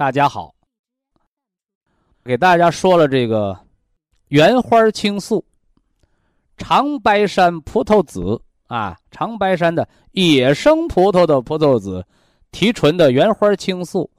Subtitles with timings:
[0.00, 0.54] 大家好，
[2.24, 3.54] 给大家说了这个
[4.28, 5.44] 原花青素、
[6.56, 12.02] 长白山葡萄籽啊，长白山的野生葡萄的葡萄籽
[12.50, 14.10] 提纯的原花青素，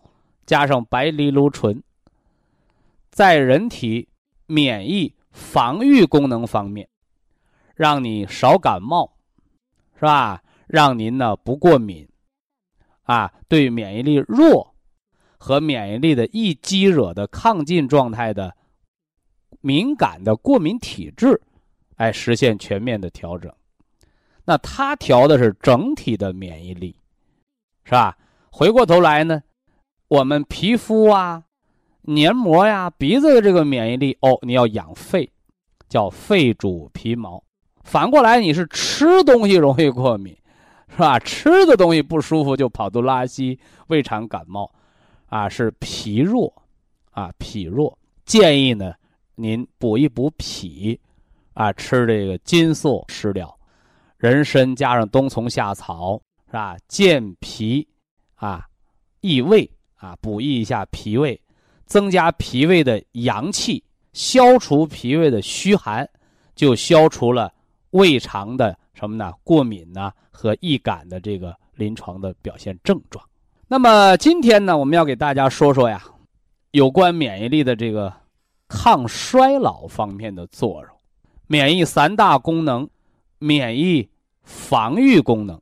[0.45, 1.81] 加上白藜芦醇，
[3.09, 4.07] 在人体
[4.45, 6.87] 免疫防御功能方面，
[7.73, 9.11] 让你少感冒，
[9.95, 10.43] 是吧？
[10.67, 12.07] 让您呢不过敏，
[13.01, 14.70] 啊，对免疫力弱。
[15.43, 18.55] 和免疫力的易激惹的抗进状态的
[19.59, 21.41] 敏感的过敏体质，
[21.95, 23.51] 哎，实现全面的调整。
[24.45, 26.95] 那它调的是整体的免疫力，
[27.85, 28.15] 是吧？
[28.51, 29.41] 回过头来呢，
[30.09, 31.43] 我们皮肤啊、
[32.03, 35.27] 黏膜呀、鼻子的这个免疫力，哦，你要养肺，
[35.89, 37.43] 叫肺主皮毛。
[37.83, 40.37] 反过来，你是吃东西容易过敏，
[40.87, 41.17] 是吧？
[41.17, 44.71] 吃的东西不舒服就跑肚拉稀、胃肠感冒。
[45.31, 46.53] 啊，是脾弱，
[47.11, 48.93] 啊脾弱，建议呢，
[49.35, 50.99] 您补一补脾，
[51.53, 53.57] 啊吃这个金粟食疗，
[54.17, 56.75] 人参加上冬虫夏草，是吧？
[56.89, 57.87] 健脾，
[58.35, 58.67] 啊
[59.21, 61.41] 益胃，啊补益一下脾胃，
[61.85, 63.81] 增加脾胃的阳气，
[64.11, 66.05] 消除脾胃的虚寒，
[66.55, 67.49] 就消除了
[67.91, 69.31] 胃肠的什么呢？
[69.45, 73.25] 过敏呢和易感的这个临床的表现症状。
[73.71, 76.03] 那么今天呢，我们要给大家说说呀，
[76.71, 78.11] 有关免疫力的这个
[78.67, 80.89] 抗衰老方面的作用。
[81.47, 82.89] 免疫三大功能，
[83.39, 84.09] 免疫
[84.43, 85.57] 防御功能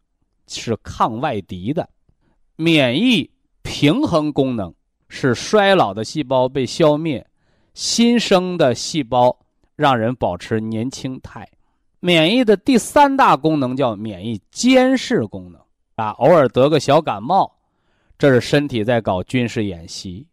[0.47, 1.87] 是抗外敌的，
[2.55, 3.29] 免疫
[3.61, 4.73] 平衡功能
[5.07, 7.23] 是衰老的细胞被消灭，
[7.75, 9.37] 新生的细胞
[9.75, 11.47] 让人保持年轻态。
[11.99, 15.61] 免疫的第三大功能叫免疫监视功能
[15.93, 17.58] 啊，偶尔得个小感冒。
[18.19, 20.27] 这是身体在搞军事演习，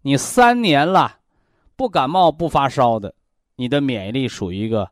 [0.00, 1.18] 你三年了，
[1.74, 3.12] 不感冒不发烧的，
[3.56, 4.88] 你的免疫力属于一个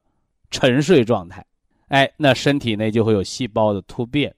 [0.50, 1.46] 沉睡状态，
[1.86, 4.34] 哎，那身体内就会有细胞的突变，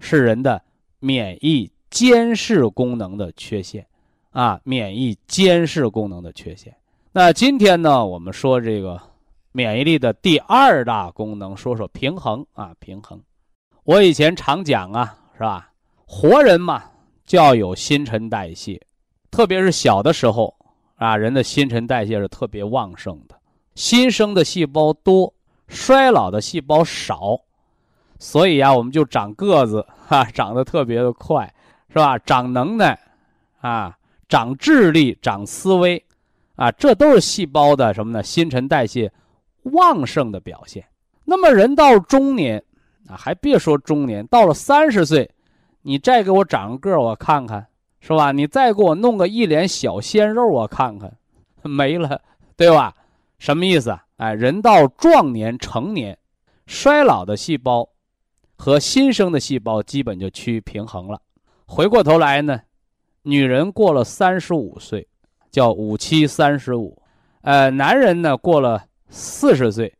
[0.00, 0.62] 是人的
[0.98, 3.86] 免疫监视功能的缺陷，
[4.32, 6.76] 啊，免疫监视功能的缺陷。
[7.10, 9.00] 那今天呢，我们说这个
[9.52, 13.18] 免疫力的第二大功能，说说平衡啊，平衡。
[13.84, 15.72] 我以前常讲啊，是吧？
[16.04, 16.84] 活人嘛。
[17.30, 18.80] 就要有新陈代谢，
[19.30, 20.52] 特别是小的时候
[20.96, 23.36] 啊，人的新陈代谢是特别旺盛的，
[23.76, 25.32] 新生的细胞多，
[25.68, 27.38] 衰老的细胞少，
[28.18, 31.54] 所以啊，我们就长个子哈，长得特别的快，
[31.90, 32.18] 是吧？
[32.18, 32.98] 长能耐，
[33.60, 33.96] 啊，
[34.28, 36.04] 长智力，长思维，
[36.56, 38.24] 啊，这都是细胞的什么呢？
[38.24, 39.08] 新陈代谢
[39.62, 40.84] 旺盛的表现。
[41.24, 42.60] 那么人到中年
[43.06, 45.30] 啊，还别说中年，到了三十岁。
[45.82, 47.66] 你再给我长个，我看看，
[48.00, 48.32] 是吧？
[48.32, 51.10] 你再给我弄个一脸小鲜肉，我看看，
[51.62, 52.20] 没了，
[52.56, 52.94] 对吧？
[53.38, 54.04] 什么意思啊？
[54.18, 56.18] 哎，人到壮年、成年，
[56.66, 57.88] 衰老的细胞
[58.56, 61.18] 和新生的细胞基本就趋于平衡了。
[61.66, 62.60] 回过头来呢，
[63.22, 65.08] 女人过了三十五岁，
[65.50, 67.00] 叫五七三十五，
[67.40, 69.90] 呃，男人呢过了四十岁，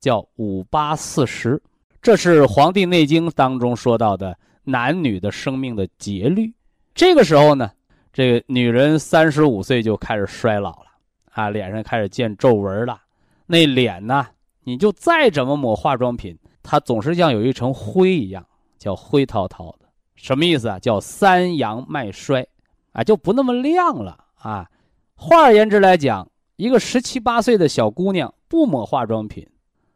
[0.00, 1.62] 叫五八四十。
[2.02, 4.36] 这是《黄帝内经》当中说到的。
[4.68, 6.52] 男女的生命的节律，
[6.94, 7.70] 这个时候呢，
[8.12, 10.86] 这个女人三十五岁就开始衰老了，
[11.30, 13.00] 啊，脸上开始见皱纹了，
[13.46, 14.26] 那脸呢，
[14.64, 18.46] 你就再怎么抹化妆品，它总是像有一层灰一样，
[18.78, 19.88] 叫灰滔滔的。
[20.16, 20.78] 什么意思啊？
[20.78, 22.46] 叫三阳脉衰，
[22.92, 24.68] 啊，就不那么亮了啊。
[25.14, 29.48] 换而言之来讲，一个十七八岁的小姑娘不抹化妆品，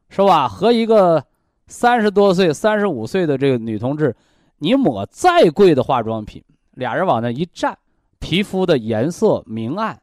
[0.09, 0.49] 是吧？
[0.49, 1.23] 和一个
[1.67, 4.17] 三十多岁、三十五岁的这个女同志。
[4.63, 6.41] 你抹再贵的化妆品，
[6.75, 7.77] 俩人往那一站，
[8.21, 10.01] 皮肤的颜色明暗，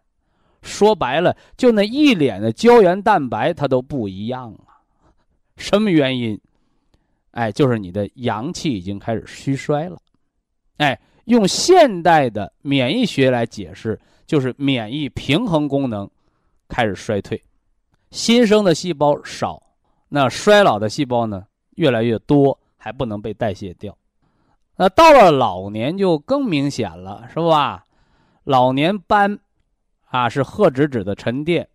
[0.61, 4.83] 说白了，就那一脸的胶原蛋白，它都不一样啊。
[5.55, 6.37] 什么原因？
[7.31, 9.97] 哎，就是你的阳气已经开始虚衰了。
[10.75, 13.97] 哎，用现代的免疫学来解释，
[14.27, 16.09] 就是免疫平衡功能
[16.67, 17.41] 开始衰退，
[18.11, 19.63] 新生的细胞少，
[20.09, 21.45] 那衰老的细胞呢
[21.75, 23.97] 越来越多，还不能被代谢掉。
[24.81, 27.83] 那到了老年就更明显了，是吧？
[28.45, 29.37] 老年斑，
[30.05, 31.67] 啊，是褐脂质的沉淀。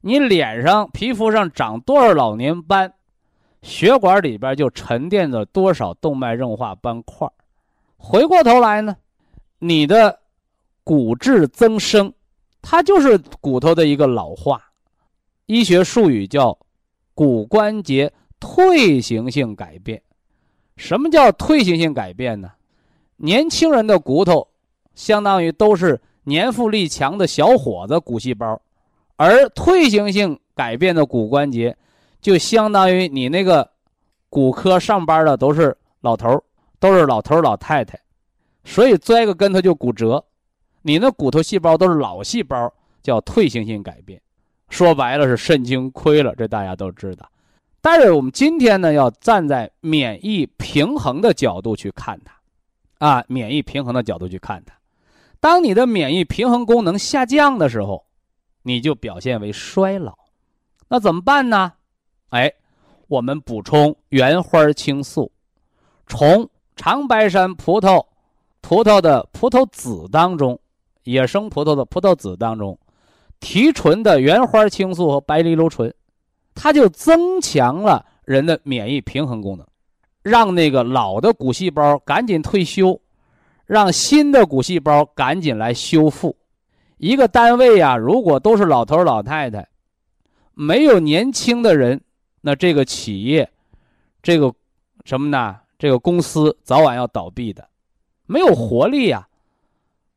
[0.00, 2.94] 你脸上、皮肤上长多少老年斑，
[3.60, 7.28] 血管里边就沉淀着多少动脉硬化斑块。
[7.98, 8.96] 回过头来呢，
[9.58, 10.18] 你的
[10.82, 12.10] 骨质增生，
[12.62, 14.62] 它就是骨头的一个老化，
[15.44, 16.58] 医学术语叫
[17.12, 18.10] 骨关节
[18.40, 20.02] 退行性改变。
[20.82, 22.50] 什么叫退行性改变呢？
[23.18, 24.48] 年轻人的骨头
[24.96, 28.60] 相当于都是年富力强的小伙子骨细胞，
[29.14, 31.76] 而退行性改变的骨关节
[32.20, 33.70] 就相当于你那个
[34.28, 36.42] 骨科上班的都是老头
[36.80, 37.96] 都是老头老太太，
[38.64, 40.24] 所以摔个跟头就骨折。
[40.82, 42.68] 你那骨头细胞都是老细胞，
[43.04, 44.20] 叫退行性改变。
[44.68, 47.24] 说白了是肾精亏了，这大家都知道。
[47.84, 54.72] 但是我们今天呢，要站在免疫平衡的角度去看它，啊，免疫平衡的角度去看它。
[55.40, 58.04] 当你的免疫平衡功能下降的时候，
[58.62, 60.16] 你就表现为衰老。
[60.86, 61.72] 那怎么办呢？
[62.28, 62.52] 哎，
[63.08, 65.32] 我们补充原花青素，
[66.06, 68.06] 从长白山葡萄
[68.60, 70.56] 葡萄的葡萄籽当中，
[71.02, 72.78] 野生葡萄的葡萄籽当中，
[73.40, 75.92] 提纯的原花青素和白藜芦醇。
[76.54, 79.66] 它就增强了人的免疫平衡功能，
[80.22, 83.00] 让那个老的骨细胞赶紧退休，
[83.66, 86.36] 让新的骨细胞赶紧来修复。
[86.98, 89.66] 一个单位呀，如果都是老头老太太，
[90.54, 92.00] 没有年轻的人，
[92.40, 93.50] 那这个企业，
[94.22, 94.52] 这个
[95.04, 95.56] 什么呢？
[95.78, 97.66] 这个公司早晚要倒闭的，
[98.26, 99.26] 没有活力呀，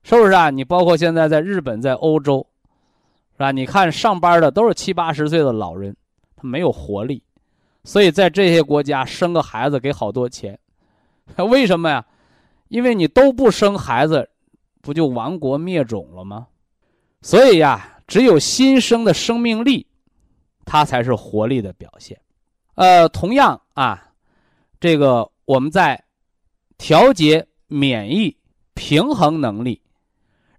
[0.03, 0.51] 是不是啊？
[0.51, 2.45] 你包括现在在日本、在欧洲，
[3.31, 3.51] 是吧？
[3.51, 5.95] 你看上班的都是七八十岁的老人。
[6.45, 7.23] 没有活力，
[7.83, 10.57] 所以在这些国家生个孩子给好多钱，
[11.49, 12.05] 为什么呀？
[12.67, 14.29] 因为你都不生孩子，
[14.81, 16.47] 不就亡国灭种了吗？
[17.21, 19.87] 所以呀，只有新生的生命力，
[20.65, 22.19] 它才是活力的表现。
[22.75, 24.11] 呃，同样啊，
[24.79, 26.03] 这个我们在
[26.77, 28.37] 调节免疫
[28.73, 29.81] 平衡能力，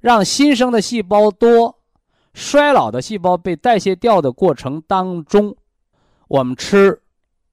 [0.00, 1.78] 让新生的细胞多，
[2.32, 5.56] 衰老的细胞被代谢掉的过程当中。
[6.28, 7.00] 我们吃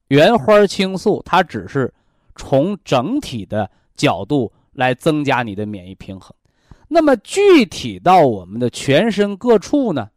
[0.07, 1.93] 原花青素，它只是
[2.35, 6.33] 从整体的角度来增加你的免疫平衡。
[6.87, 10.09] 那么具体到我们的全身各处呢？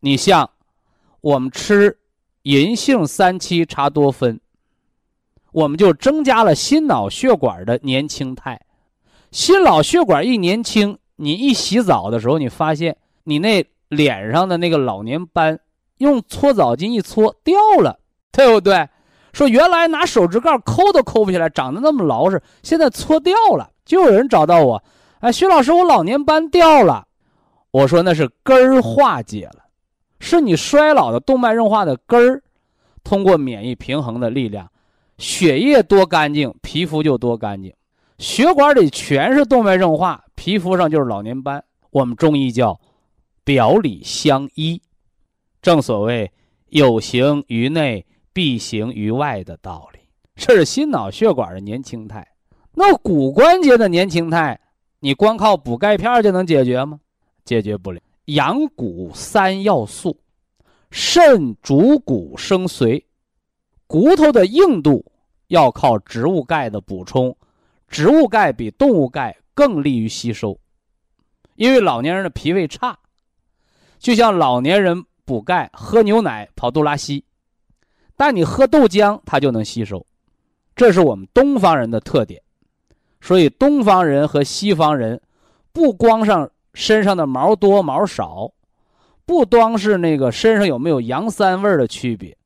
[0.00, 0.50] 你像
[1.20, 1.98] 我们吃
[2.42, 4.38] 银杏三七茶多酚，
[5.52, 8.60] 我们就增加了心脑血管的年轻态。
[9.32, 15.58] 心脑血管一年轻，你一洗澡的时候，你发现你那脸上的那个老年斑。
[15.98, 17.98] 用搓澡巾一搓掉了，
[18.32, 18.88] 对不对？
[19.32, 23.70] 说原来拿手指盖抠都抠不起来，长得那么牢实，现在搓掉了。
[23.84, 24.82] 就有人找到我，
[25.20, 27.06] 哎，徐老师，我老年斑掉了。
[27.70, 29.64] 我说那是根儿化解了，
[30.20, 32.42] 是你衰老的动脉硬化的根儿。
[33.04, 34.66] 通过免疫平衡的力量，
[35.18, 37.72] 血液多干净，皮肤就多干净。
[38.18, 41.62] 血管里全是动脉硬化，皮肤上就是老年斑。
[41.90, 42.80] 我们中医叫
[43.44, 44.80] 表里相依。
[45.66, 46.30] 正所谓
[46.68, 49.98] 有形于内，必形于外的道理，
[50.36, 52.24] 这是心脑血管的年轻态。
[52.74, 54.60] 那骨关节的年轻态，
[55.00, 57.00] 你光靠补钙片就能解决吗？
[57.44, 58.00] 解决不了。
[58.26, 60.20] 养骨三要素：
[60.92, 63.02] 肾主骨生髓，
[63.88, 65.04] 骨头的硬度
[65.48, 67.36] 要靠植物钙的补充，
[67.88, 70.60] 植物钙比动物钙更利于吸收。
[71.56, 72.96] 因为老年人的脾胃差，
[73.98, 75.04] 就像老年人。
[75.26, 77.22] 补钙，喝牛奶跑肚拉稀，
[78.16, 80.06] 但你喝豆浆，它就能吸收，
[80.74, 82.40] 这是我们东方人的特点。
[83.20, 85.20] 所以东方人和西方人，
[85.72, 88.52] 不光上身上的毛多毛少，
[89.24, 92.36] 不光是那个身上有没有羊膻味的区别，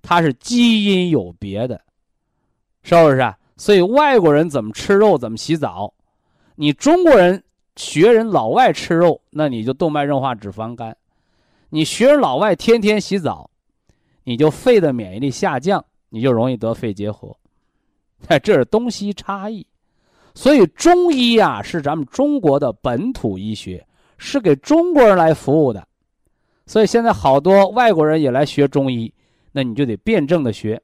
[0.00, 1.80] 它是基因有别的，
[2.84, 3.36] 是不是啊？
[3.56, 5.92] 所以外国人怎么吃肉，怎么洗澡，
[6.54, 7.42] 你中国人
[7.74, 10.96] 学人老外吃肉，那你就动脉硬化、脂肪肝。
[11.70, 13.50] 你学老外天天洗澡，
[14.24, 17.36] 你就肺的免疫力下降，你就容易得肺结核。
[18.26, 19.66] 哎，这是东西差异。
[20.34, 23.86] 所以中医呀是咱们中国的本土医学，
[24.18, 25.86] 是给中国人来服务的。
[26.66, 29.12] 所以现在好多外国人也来学中医，
[29.52, 30.80] 那你就得辩证的学，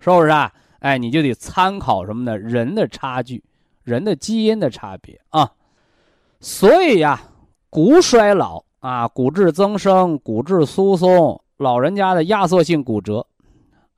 [0.00, 0.52] 是不是啊？
[0.80, 2.36] 哎，你就得参考什么呢？
[2.36, 3.42] 人的差距，
[3.84, 5.52] 人的基因的差别啊。
[6.40, 7.22] 所以呀，
[7.70, 13.24] 骨衰老啊，骨质增生、骨质疏松，老人家的压缩性骨折，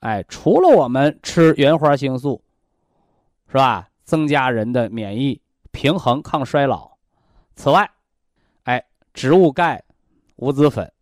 [0.00, 2.42] 哎，除了我们吃原花青素，
[3.48, 3.88] 是吧？
[4.04, 6.90] 增加人的免疫平衡、抗衰老。
[7.56, 7.90] 此外，
[8.64, 9.82] 哎，植物钙、
[10.36, 10.92] 无籽粉，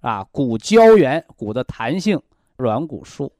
[0.00, 2.20] 啊，骨胶原、骨的弹性、
[2.56, 3.32] 软骨素，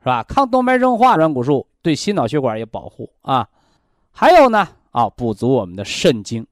[0.00, 0.22] 是吧？
[0.24, 3.48] 抗动脉硬化软骨素对心脑血管也保护啊。
[4.12, 6.46] 还有呢，啊，补足我们的肾精。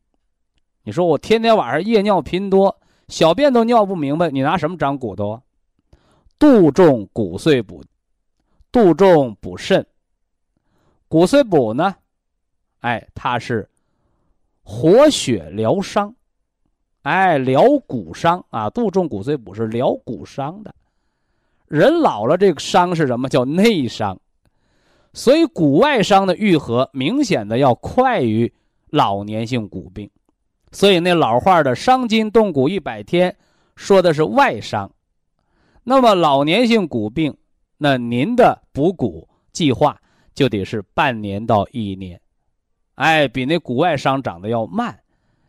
[0.84, 5.42] 你说我天天晚上夜尿频多，小便都尿不明白，你拿什么长骨头啊？
[6.38, 7.84] 杜仲骨碎补，
[8.72, 9.86] 杜仲补肾。
[11.06, 11.94] 骨髓补呢，
[12.80, 13.68] 哎，它是
[14.64, 16.14] 活血疗伤，
[17.02, 18.68] 哎，疗骨伤啊。
[18.70, 20.74] 杜仲骨髓补是疗骨伤的。
[21.68, 23.28] 人老了，这个伤是什么？
[23.28, 24.18] 叫内伤。
[25.12, 28.52] 所以骨外伤的愈合明显的要快于
[28.90, 30.10] 老年性骨病。
[30.72, 33.36] 所以那老话的“伤筋动骨一百天”，
[33.76, 34.90] 说的是外伤。
[35.84, 37.36] 那么老年性骨病，
[37.78, 39.96] 那您的补骨计划。
[40.34, 42.18] 就得是半年到一年，
[42.94, 44.98] 哎，比那骨外伤长得要慢，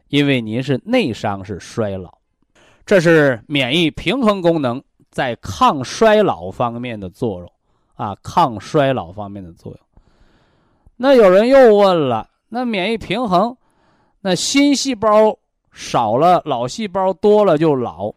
[0.10, 2.18] 因为您是内伤是衰老，
[2.86, 7.50] 这是免疫平衡功能在抗衰老方面的作用
[7.96, 9.80] 啊，抗衰老方面的作用。
[10.98, 13.56] 那有人又问了，那免疫平衡，
[14.26, 15.38] 那新细胞
[15.72, 18.14] 少了，老细胞多了就老，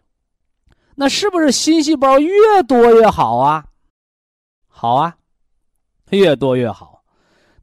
[0.94, 3.66] 那是不是新细胞越多越好啊？
[4.68, 5.16] 好啊。
[6.10, 7.02] 越多越好。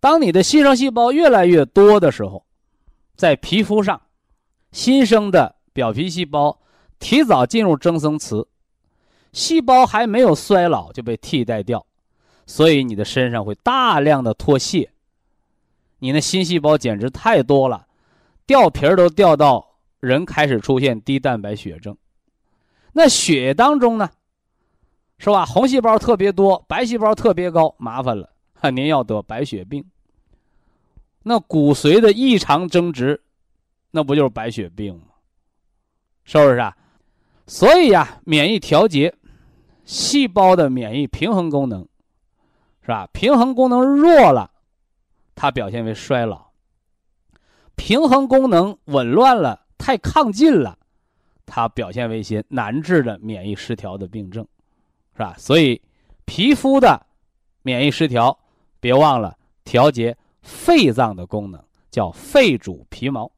[0.01, 2.43] 当你的新生细胞越来越多的时候，
[3.15, 4.01] 在皮肤上，
[4.73, 6.59] 新生的表皮细胞
[6.99, 8.45] 提早进入增生期，
[9.31, 11.85] 细胞还没有衰老就被替代掉，
[12.45, 14.91] 所以你的身上会大量的脱屑。
[15.99, 17.87] 你那新细胞简直太多了，
[18.45, 19.65] 掉皮儿都掉到
[19.99, 21.97] 人开始出现低蛋白血症。
[22.91, 24.09] 那血液当中呢，
[25.17, 25.45] 是吧？
[25.45, 28.29] 红细胞特别多，白细胞特别高，麻烦了。
[28.61, 29.83] 那 您要得白血病，
[31.23, 33.21] 那骨髓的异常增殖，
[33.91, 35.07] 那不就是白血病吗？
[36.23, 36.77] 是不是啊？
[37.45, 39.13] 所以呀，免疫调节，
[39.83, 41.85] 细胞的免疫平衡功能，
[42.81, 43.05] 是吧？
[43.11, 44.49] 平衡功能弱了，
[45.35, 46.52] 它表现为衰老；
[47.75, 50.77] 平衡功能紊乱了，太亢进了，
[51.45, 54.47] 它表现为一些难治的免疫失调的病症，
[55.13, 55.35] 是吧？
[55.37, 55.81] 所以，
[56.25, 57.05] 皮肤的
[57.61, 58.37] 免疫失调。
[58.79, 63.31] 别忘了调节肺脏的功能，叫肺主皮毛。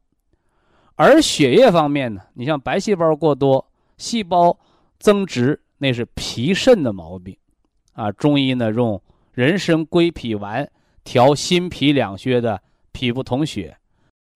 [0.96, 3.64] 而血液方面呢，你像白细胞过多、
[3.96, 4.58] 细胞
[4.98, 7.38] 增殖，那是脾肾的毛病。
[7.94, 9.00] 啊，中医呢用
[9.34, 10.68] 人参归脾丸
[11.04, 12.60] 调心脾两虚的
[12.92, 13.78] 脾不统血，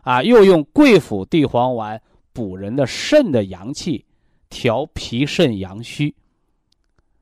[0.10, 2.01] 啊，又用桂附地黄丸
[2.34, 4.04] 补人的肾的阳气，
[4.50, 6.16] 调脾肾阳虚。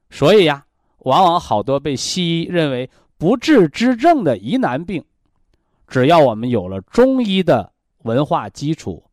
[0.09, 0.65] 所以呀，
[0.99, 2.89] 往往好多被西医认为。
[3.19, 5.03] 不治之症的疑难病，
[5.87, 9.03] 只要我们有了中医的文化基础，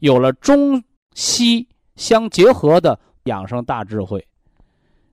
[0.00, 0.82] 有了中
[1.14, 4.26] 西相结合的养生大智慧，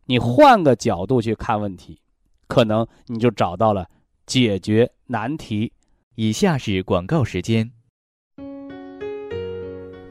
[0.06, 2.02] 你换个角度去看问题，
[2.48, 3.88] 可能你就找到了
[4.26, 5.72] 解决难题。
[6.16, 7.72] 以下是广告时间。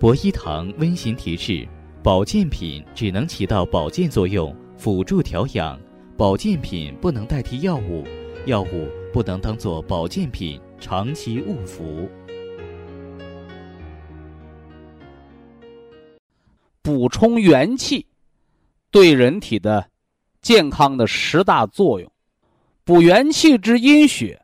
[0.00, 1.66] 博一堂温馨提示：
[2.04, 5.76] 保健品只能起到保健作用，辅助调养，
[6.16, 8.06] 保健品不能代替药物。
[8.46, 12.08] 药物不能当做保健品长期误服。
[16.80, 18.06] 补充元气，
[18.92, 19.84] 对人体的
[20.40, 22.08] 健康的十大作用。
[22.84, 24.40] 补元气之阴血，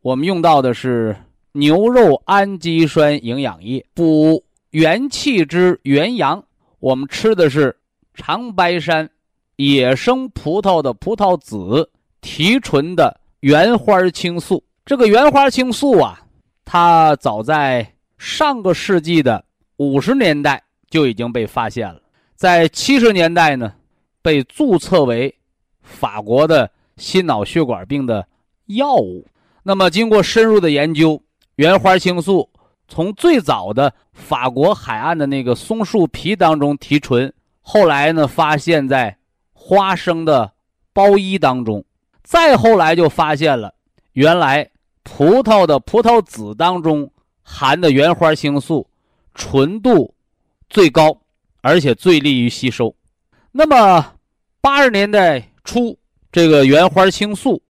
[0.00, 1.14] 我们用到的是
[1.52, 3.84] 牛肉氨基酸营养液。
[3.94, 4.42] 补
[4.76, 6.44] 元气之元阳，
[6.80, 7.74] 我们吃的是
[8.12, 9.08] 长白山
[9.56, 11.90] 野生葡萄的葡萄籽。
[12.20, 16.20] 提纯的原花青素，这个原花青素啊，
[16.62, 19.42] 它早在上个世纪的
[19.78, 22.02] 五十年代就已经被发现了，
[22.34, 23.72] 在七十年代呢，
[24.20, 25.34] 被注册为
[25.80, 28.26] 法国的心脑血管病的
[28.66, 29.26] 药物。
[29.62, 31.22] 那么，经过深入的研究，
[31.54, 32.50] 原花青素
[32.88, 39.16] 从最早的法国海岸的那个松树皮当中提纯，后来呢，发现在
[39.52, 40.52] 花生的
[40.92, 41.84] 包衣当中。
[42.22, 43.74] 再后来就发现了，
[44.12, 44.68] 原来
[45.02, 47.10] 葡萄的葡萄籽当中
[47.42, 48.88] 含的原花青素
[49.34, 50.12] 纯度
[50.68, 51.16] 最高，
[51.60, 52.94] 而且最利于吸收。
[53.52, 54.14] 那么
[54.60, 55.96] 八十年代初，
[56.32, 57.62] 这个原花青素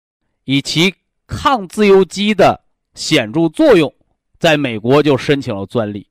[0.45, 0.93] 以其
[1.27, 2.61] 抗自由基的
[2.93, 3.93] 显著作用，
[4.39, 6.07] 在美国就申请了专利，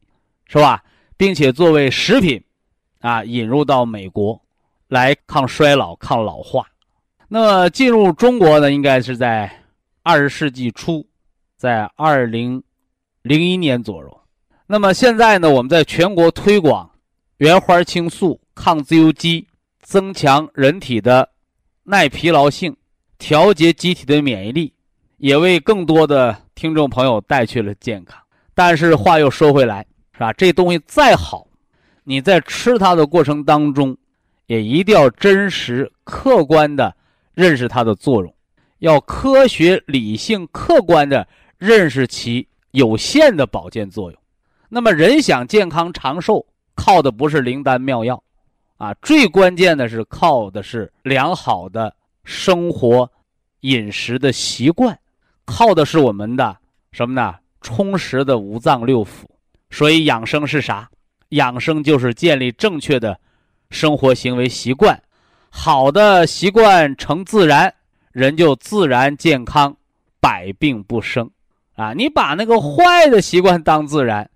[0.46, 0.82] 是吧？
[1.16, 2.42] 并且作为食品，
[3.00, 4.40] 啊，引入到美国
[4.88, 6.66] 来抗衰老、抗老化。
[7.28, 9.50] 那么进入中国呢，应该是在
[10.02, 11.06] 二十世纪初，
[11.56, 12.62] 在二零
[13.22, 14.20] 零一年左右。
[14.66, 16.90] 那么现在呢，我们在全国推广
[17.38, 19.46] 原花青素、抗自由基，
[19.80, 21.30] 增强人体的
[21.84, 22.76] 耐疲劳性，
[23.18, 24.72] 调节机体的免疫力，
[25.18, 28.20] 也为更多的听众朋友带去了健康。
[28.54, 29.86] 但是话又说回来。
[30.16, 30.32] 是吧？
[30.32, 31.48] 这东西再好，
[32.04, 33.96] 你在吃它的过程当中，
[34.46, 36.94] 也一定要真实、客观的
[37.34, 38.32] 认识它的作用，
[38.78, 41.26] 要科学、理性、客观的
[41.58, 44.20] 认识其有限的保健作用。
[44.68, 46.46] 那么，人想健康长寿，
[46.76, 48.22] 靠的不是灵丹妙药，
[48.76, 51.92] 啊，最关键的是靠的是良好的
[52.22, 53.10] 生活、
[53.62, 54.96] 饮食的习惯，
[55.44, 56.56] 靠的是我们的
[56.92, 57.34] 什么呢？
[57.60, 59.24] 充实的五脏六腑。
[59.70, 60.88] 所以养生是啥？
[61.30, 63.18] 养生就是建立正确的
[63.70, 65.02] 生活行为习惯，
[65.50, 67.74] 好的习惯成自然，
[68.12, 69.76] 人就自然健康，
[70.20, 71.28] 百病不生。
[71.74, 74.30] 啊，你把那个坏的习惯当自然，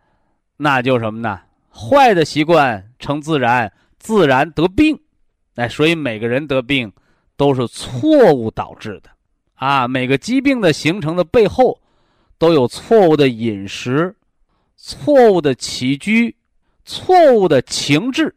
[0.56, 1.40] 那就什么呢？
[1.70, 4.98] 坏的习惯成自然，自然得病。
[5.54, 6.92] 哎，所以每个人得病
[7.36, 9.10] 都是错误导致的。
[9.58, 11.80] 啊，每个疾病的形成的背后，
[12.38, 14.16] 都有错误的饮食。
[14.80, 16.36] 错误的起居，
[16.84, 18.34] 错误的情志，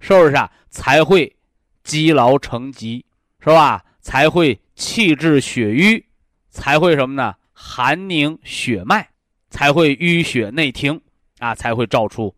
[0.00, 0.52] 是不是啊？
[0.68, 1.34] 才会
[1.82, 3.04] 积劳成疾，
[3.40, 3.82] 是吧？
[4.02, 6.04] 才会气滞血瘀，
[6.50, 7.34] 才会什么呢？
[7.54, 9.08] 寒凝血脉，
[9.48, 11.00] 才会淤血内停
[11.38, 12.34] 啊，才会造出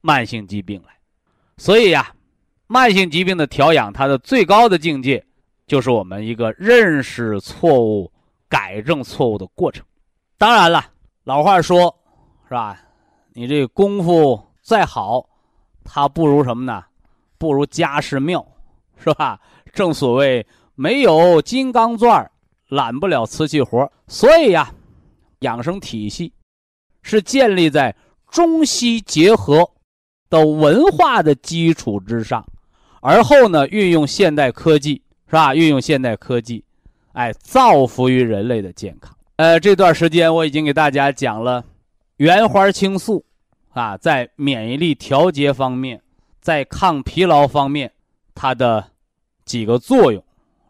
[0.00, 0.88] 慢性疾病来。
[1.56, 2.12] 所以呀，
[2.66, 5.24] 慢性疾病的调养，它的最高的境界，
[5.66, 8.10] 就是我们一个认识错误、
[8.48, 9.84] 改正错误的过程。
[10.38, 10.84] 当然了，
[11.24, 11.94] 老话说。
[12.46, 12.78] 是吧？
[13.32, 15.26] 你这功夫再好，
[15.82, 16.84] 它不如什么呢？
[17.38, 18.46] 不如家世妙，
[19.02, 19.40] 是吧？
[19.72, 22.30] 正所谓没有金刚钻
[22.68, 24.70] 揽不了瓷器活所以呀，
[25.40, 26.34] 养生体系
[27.02, 27.96] 是建立在
[28.30, 29.68] 中西结合
[30.28, 32.46] 的文化的基础之上，
[33.00, 35.54] 而后呢，运用现代科技，是吧？
[35.54, 36.64] 运用现代科技，
[37.12, 39.16] 哎，造福于人类的健康。
[39.36, 41.64] 呃，这段时间我已经给大家讲了。
[42.18, 43.24] 原花青素，
[43.70, 46.00] 啊，在免疫力调节方面，
[46.40, 47.90] 在抗疲劳方面，
[48.34, 48.84] 它的
[49.44, 50.22] 几个作用，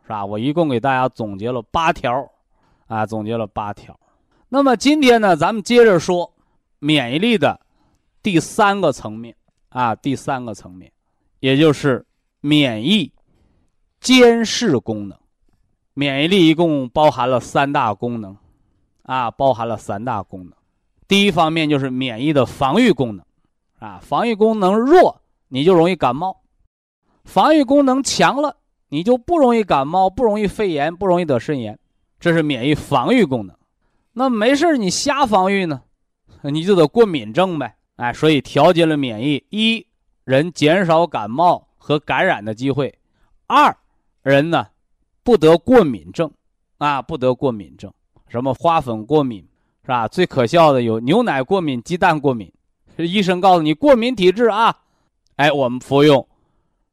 [0.05, 0.25] 是吧？
[0.25, 2.27] 我一共给大家总结了八条，
[2.87, 3.99] 啊，总结了八条。
[4.49, 6.33] 那么今天呢，咱们接着说
[6.79, 7.61] 免疫力的
[8.23, 9.37] 第三个层面，
[9.69, 10.91] 啊，第三个层面，
[11.41, 12.07] 也就是
[12.41, 13.13] 免疫
[14.05, 15.19] 监视功能。
[15.95, 18.37] 免疫力一共包含了三大功能，
[19.05, 20.53] 啊，包含了三大功能。
[21.09, 23.25] 第一方面就是免疫的防御功能，
[23.79, 26.43] 啊，防御功能弱，你就容易感冒；
[27.25, 28.57] 防御功能强了，
[28.89, 31.79] 你就不容易感冒，不容易肺炎，不容易得肾炎。
[32.21, 33.57] 这是免疫防御功能。
[34.13, 35.81] 那没事你瞎防御呢，
[36.43, 37.77] 你就得过敏症呗。
[37.97, 39.87] 哎，所以调节了免疫，一
[40.25, 42.93] 人减少感冒和感染的机会；
[43.47, 43.77] 二
[44.25, 44.67] 人呢
[45.23, 46.29] 不得过敏症，
[46.79, 47.93] 啊，不得过敏症，
[48.27, 49.47] 什么花粉过敏。
[49.87, 50.09] 是吧？
[50.09, 52.51] 最可笑的有牛奶过敏、鸡蛋过敏，
[52.97, 54.75] 医生告诉你过敏体质啊，
[55.37, 56.27] 哎，我们服用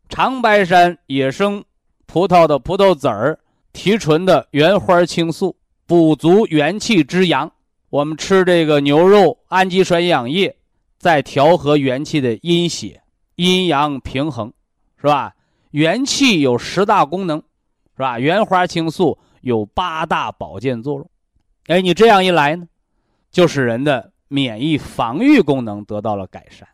[0.09, 1.63] 长白山野生
[2.05, 3.39] 葡萄的葡萄籽儿
[3.71, 7.49] 提纯的原花青素，补足元气之阳。
[7.89, 10.53] 我们吃这个牛肉氨基酸营养液，
[10.97, 13.01] 再调和元气的阴血，
[13.37, 14.51] 阴阳平衡，
[14.97, 15.33] 是吧？
[15.71, 17.39] 元气有十大功能，
[17.95, 18.19] 是吧？
[18.19, 21.09] 原花青素有八大保健作用。
[21.67, 22.67] 哎，你这样一来呢？
[23.31, 26.67] 就使人的免疫防御功能得到了改善。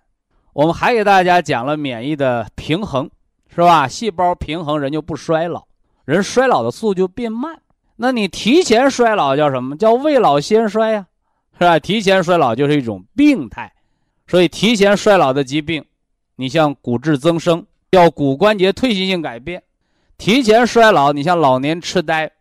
[0.53, 3.09] 我们还给大家讲了免疫的平衡，
[3.49, 3.87] 是吧？
[3.87, 5.67] 细胞平衡，人就不衰老，
[6.05, 7.61] 人衰老的速度就变慢。
[7.97, 9.75] 那你提前衰老叫什么？
[9.77, 11.07] 叫未老先衰呀，
[11.53, 11.77] 是吧？
[11.77, 13.71] 提前衰老就是一种病态。
[14.25, 15.85] 所以提前衰老的疾病，
[16.35, 19.59] 你像骨质增生，叫骨关节退行性改变；
[20.17, 22.31] 提前衰老，你像老年痴呆，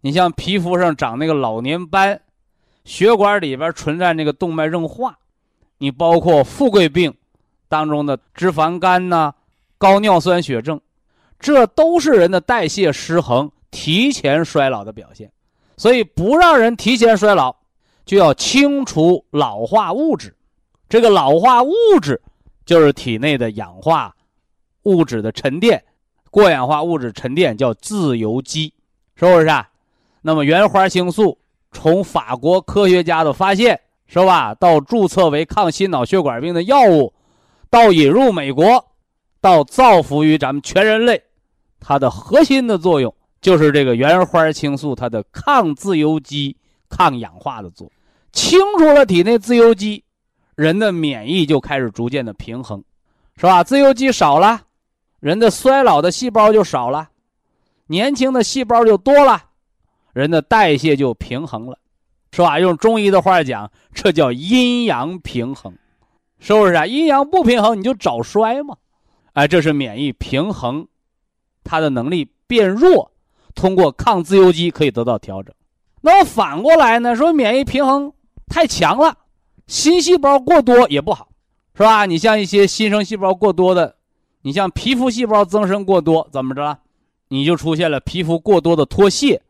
[0.00, 2.20] 你像皮肤上长那个老年斑。
[2.82, 5.18] 血管里边存在那个动脉硬化，
[5.78, 7.14] 你包括富贵病
[7.68, 9.34] 当中的脂肪肝呐、
[9.76, 10.80] 高尿酸血症，
[11.38, 15.30] 这都是人的代谢失衡、提前衰老的表现。
[15.76, 17.54] 所以不让人提前衰老，
[18.06, 20.34] 就要清除老化物质。
[20.88, 22.20] 这个老化物质
[22.64, 24.12] 就是体内的氧化
[24.84, 25.82] 物质的沉淀，
[26.30, 28.72] 过氧化物质沉淀叫自由基，
[29.14, 29.68] 是不是啊？
[30.22, 31.38] 那么原花青素
[31.72, 34.54] 从法国科学家的发现，是吧？
[34.54, 37.12] 到注册为抗心脑血管病的药物，
[37.68, 38.92] 到引入美国，
[39.40, 41.22] 到造福于咱们全人类，
[41.78, 46.56] 它的核心的作用就是这个原花青素它的抗自由基、
[46.88, 47.92] 抗氧化的作用，
[48.32, 50.04] 清除了体内自由基。
[50.56, 52.84] 人的免疫就开始逐渐的平衡，
[53.36, 53.64] 是吧？
[53.64, 54.60] 自由基少了，
[55.20, 57.10] 人的衰老的细胞就少了，
[57.86, 59.44] 年轻的细胞就多了，
[60.12, 61.78] 人的代谢就平衡了，
[62.32, 62.58] 是吧？
[62.58, 65.74] 用中医的话讲，这叫阴阳平衡，
[66.38, 66.86] 是不是啊？
[66.86, 68.76] 阴阳不平衡，你就早衰嘛。
[69.34, 70.88] 哎，这是免疫平衡，
[71.62, 73.12] 它的能力变弱，
[73.54, 75.54] 通过抗自由基可以得到调整。
[76.00, 77.14] 那么反过来呢？
[77.14, 78.12] 说免疫平衡
[78.48, 79.18] 太强了。
[79.66, 81.28] 新细胞过多也不好，
[81.76, 82.06] 是吧？
[82.06, 83.96] 你像一些新生细胞过多的，
[84.42, 86.78] 你像皮肤细胞增生过多，怎么着？
[87.28, 89.40] 你就出现了皮肤过多的脱屑，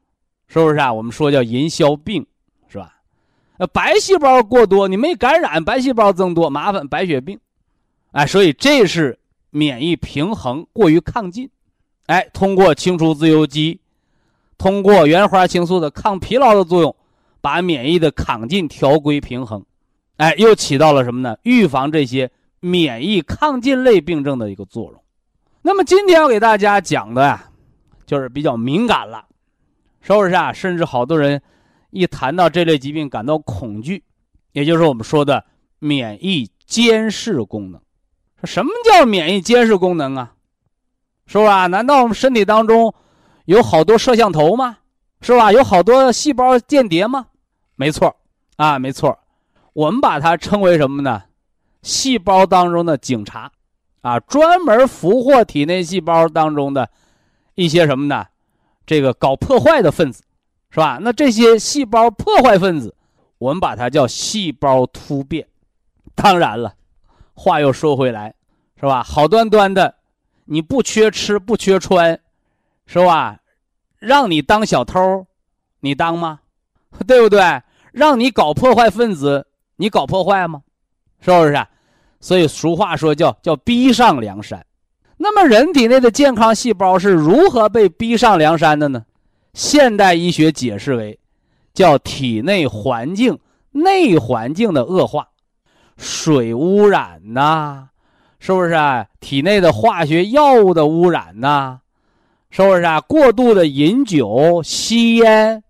[0.48, 0.92] 是不是啊？
[0.92, 2.26] 我们说叫银屑病，
[2.68, 2.96] 是吧？
[3.59, 7.38] 呃，白细胞过多，你没感染，白细胞增多，麻烦白血病，
[8.12, 9.18] 哎，所以这是
[9.50, 11.48] 免疫平衡过于亢进，
[12.07, 13.81] 哎，通过清除自由基，
[14.59, 16.94] 通过原花青素的抗疲劳的作用，
[17.40, 19.64] 把免疫的亢进调归平衡。
[20.16, 21.37] 哎，又起到了什么呢？
[21.44, 25.02] 预防这些免疫抗进类病症的一个作用。
[25.62, 27.50] 那么今天要给大家讲的呀，
[28.06, 29.24] 就是比较敏感了，
[30.00, 30.52] 是不是啊？
[30.52, 31.42] 甚至好多人
[31.90, 34.04] 一谈到这类疾病感到恐惧，
[34.52, 35.44] 也就是我们说的
[35.78, 37.80] 免疫监视功能。
[38.44, 40.32] 什么叫免疫监视功能啊？
[41.26, 41.66] 是吧？
[41.66, 42.94] 难道我们身体当中
[43.44, 44.78] 有好多摄像头吗？
[45.20, 45.52] 是吧？
[45.52, 47.26] 有好多细胞间谍吗？
[47.76, 48.16] 没错，
[48.56, 49.18] 啊，没错。
[49.74, 51.22] 我们把它称为什么呢？
[51.82, 53.50] 细胞当中的警察，
[54.02, 56.90] 啊，专门俘获体内细胞当中的
[57.54, 58.26] 一些什么呢？
[58.86, 60.22] 这个搞破坏的分子，
[60.70, 60.98] 是吧？
[61.00, 62.94] 那这些细胞破坏分子，
[63.38, 65.46] 我们把它叫细胞突变。
[66.14, 66.74] 当然了，
[67.34, 68.34] 话又说回来，
[68.76, 69.02] 是吧？
[69.02, 69.94] 好端端的，
[70.46, 72.20] 你不缺吃不缺穿，
[72.86, 73.38] 是吧？
[73.98, 75.26] 让你当小偷，
[75.80, 76.40] 你当吗？
[77.06, 77.62] 对不对？
[77.92, 79.46] 让你搞破坏分子。
[79.76, 80.62] 你搞破坏吗？
[81.20, 81.66] 是不是？
[82.20, 84.64] 所以俗话说叫叫逼上梁山。
[85.16, 89.04] 那么人体内的健康细胞是如何被逼上梁山的呢？
[89.54, 91.18] 现代医学解释为，
[91.74, 93.38] 叫体内环境
[93.72, 95.28] 内环境的恶化，
[95.96, 97.88] 水污染呐，
[98.38, 99.06] 是不是啊？
[99.20, 101.80] 体内的化学药物的污染呐，
[102.50, 103.00] 是不是啊？
[103.00, 105.62] 过度的饮酒、吸烟，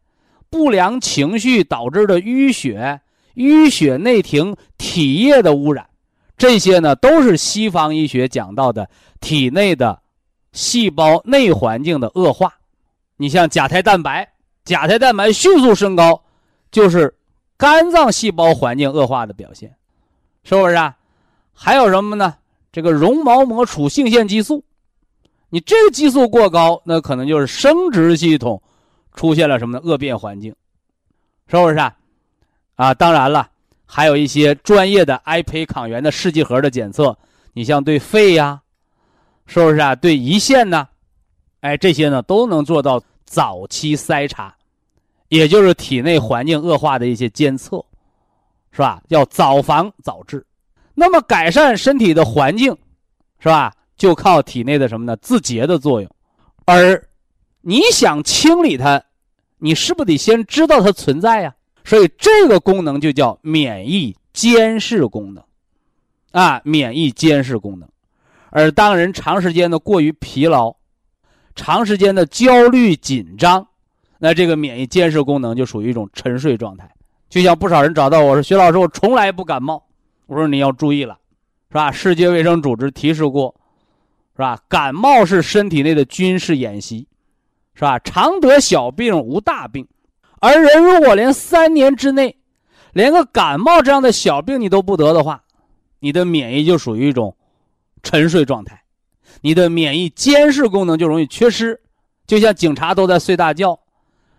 [0.49, 3.01] 不良情绪导致的淤血。
[3.35, 5.89] 淤血内停、体液的污染，
[6.37, 8.89] 这些呢都是西方医学讲到的
[9.21, 10.03] 体内的
[10.53, 12.55] 细胞内环境的恶化。
[13.17, 14.33] 你像甲胎蛋白，
[14.65, 16.23] 甲胎蛋白迅速升高，
[16.71, 17.15] 就是
[17.57, 19.77] 肝脏细胞环境恶化的表现，
[20.43, 20.97] 是不是啊？
[21.53, 22.37] 还有什么呢？
[22.73, 24.65] 这个绒毛膜储性腺激素，
[25.51, 28.63] 你这个激素过高，那可能就是生殖系统
[29.15, 29.83] 出现了什么呢？
[29.85, 30.55] 恶变环境，
[31.49, 31.97] 是不是啊？
[32.81, 33.47] 啊，当然了，
[33.85, 37.15] 还有一些专业的癌胚抗原的试剂盒的检测，
[37.53, 38.59] 你像对肺呀，
[39.45, 39.95] 是不是啊？
[39.95, 40.89] 对胰腺呢？
[41.61, 44.55] 哎，这些呢都能做到早期筛查，
[45.29, 47.85] 也就是体内环境恶化的一些监测，
[48.73, 49.03] 是吧？
[49.09, 50.43] 要早防早治。
[50.95, 52.75] 那么改善身体的环境，
[53.41, 53.75] 是吧？
[53.99, 55.15] 就靠体内的什么呢？
[55.17, 56.11] 自洁的作用。
[56.65, 57.07] 而
[57.61, 59.05] 你想清理它，
[59.59, 61.55] 你是不是得先知道它存在呀？
[61.85, 65.43] 所以这个功能就叫免疫监视功能，
[66.33, 67.89] 啊，免疫监视功能。
[68.51, 70.77] 而当人长时间的过于疲劳，
[71.55, 73.67] 长时间的焦虑紧张，
[74.19, 76.91] 那这个免疫监视功能就属于一种沉睡状态。
[77.29, 79.87] 就像不少人找到我说：“徐老师，我从来不感冒。”
[80.27, 81.19] 我说：“你要注意了，
[81.69, 81.93] 是吧？
[81.93, 83.55] 世界卫生组织提示过，
[84.35, 84.59] 是吧？
[84.69, 87.07] 感冒是身体内的军事演习，
[87.75, 87.99] 是吧？
[88.01, 89.87] 常得小病无大病。”
[90.41, 92.37] 而人如果连三年之内，
[92.95, 95.45] 连个感冒这样的小病你都不得的话，
[95.99, 97.37] 你的免疫就属于一种
[98.03, 98.83] 沉睡状态，
[99.43, 101.81] 你的免疫监视功能就容易缺失。
[102.27, 103.79] 就像警察都在睡大觉，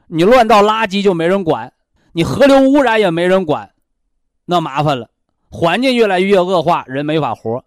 [0.08, 1.72] 你乱倒垃圾就没人管，
[2.14, 3.72] 你河流污染也没人管，
[4.46, 5.10] 那麻烦了。
[5.50, 7.64] 环境越来越恶化，人没法活。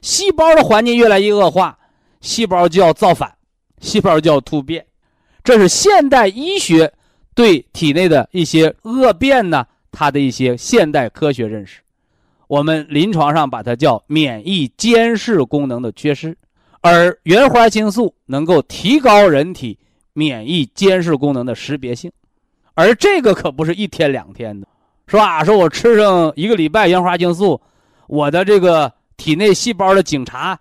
[0.00, 1.78] 细胞的环境越来越恶化，
[2.20, 3.36] 细胞就要造反，
[3.80, 4.86] 细胞就要突变。
[5.44, 6.92] 这是现代医学。
[7.36, 11.80] 对体内的一些恶变呢，它的一些现代科学认识。
[12.48, 16.34] 我们临床上把它叫免疫监视功能的缺失，
[16.80, 19.78] 而原花青素能够提高人体
[20.14, 22.10] 免疫监视功能的识别性，
[22.72, 24.66] 而这个可不是一天两天的，
[25.06, 25.44] 是吧？
[25.44, 27.60] 说我吃上一个礼拜原花青素，
[28.06, 30.58] 我的这个体内细胞的警察、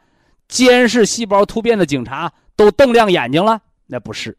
[0.50, 3.62] 监视细胞突变的警察都瞪亮眼睛了？
[3.88, 4.36] 那不是，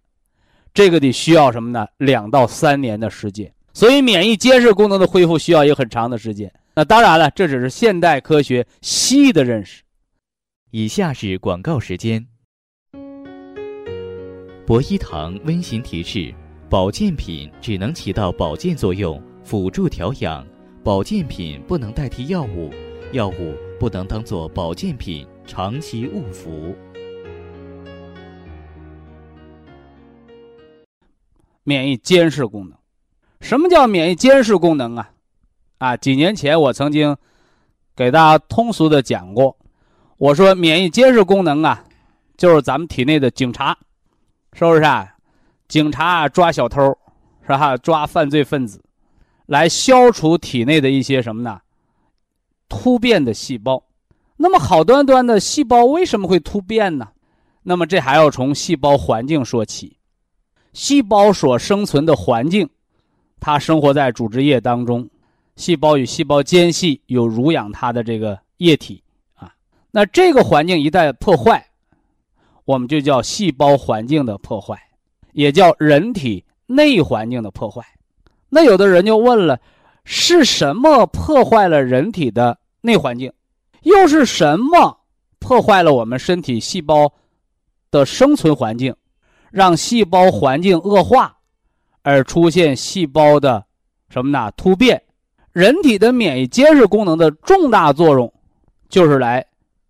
[0.76, 1.86] 这个得需要什么呢？
[1.96, 6.52] 两到三年的时间，所以免疫监视功能的恢复需要一个很长的时间。
[6.74, 9.82] 那当然了，这只是现代科学西医的认识。
[10.72, 12.26] 以下是广告时间。
[14.66, 16.34] 博一堂温馨提示：
[16.68, 20.44] 保健品只能起到保健作用，辅助调养；
[20.84, 22.70] 保健品不能代替药物，
[23.12, 26.76] 药物不能当做保健品长期误服。
[31.68, 32.78] 免疫监视功能，
[33.40, 35.10] 什么叫免疫监视功能啊？
[35.78, 37.16] 啊，几年前我曾经
[37.96, 39.56] 给大家通俗的讲过，
[40.16, 41.82] 我说免疫监视功能啊，
[42.36, 43.76] 就是咱们体内的警察，
[44.52, 45.12] 是不是啊？
[45.66, 46.96] 警察抓小偷，
[47.42, 47.76] 是吧？
[47.78, 48.80] 抓犯罪分子，
[49.46, 51.60] 来消除体内的一些什么呢？
[52.68, 53.82] 突变的细胞。
[54.36, 57.08] 那么好端端的细胞为什么会突变呢？
[57.64, 59.95] 那么这还要从细胞环境说起。
[60.76, 62.68] 细胞所生存的环境，
[63.40, 65.08] 它生活在组织液当中。
[65.56, 69.02] 细胞与细胞间隙有濡养它的这个液体
[69.36, 69.54] 啊，
[69.90, 71.66] 那这个环境一旦破坏，
[72.66, 74.78] 我们就叫细胞环境的破坏，
[75.32, 77.82] 也叫人体内环境的破坏。
[78.50, 79.58] 那有的人就问了：
[80.04, 83.32] 是什么破坏了人体的内环境？
[83.80, 85.00] 又是什么
[85.38, 87.10] 破坏了我们身体细胞
[87.90, 88.94] 的生存环境，
[89.50, 91.36] 让细胞环境恶化，
[92.02, 93.64] 而出现细胞的
[94.08, 94.50] 什么呢？
[94.56, 95.02] 突变？
[95.52, 98.32] 人体的免疫监视功能的重大作用，
[98.88, 99.46] 就是来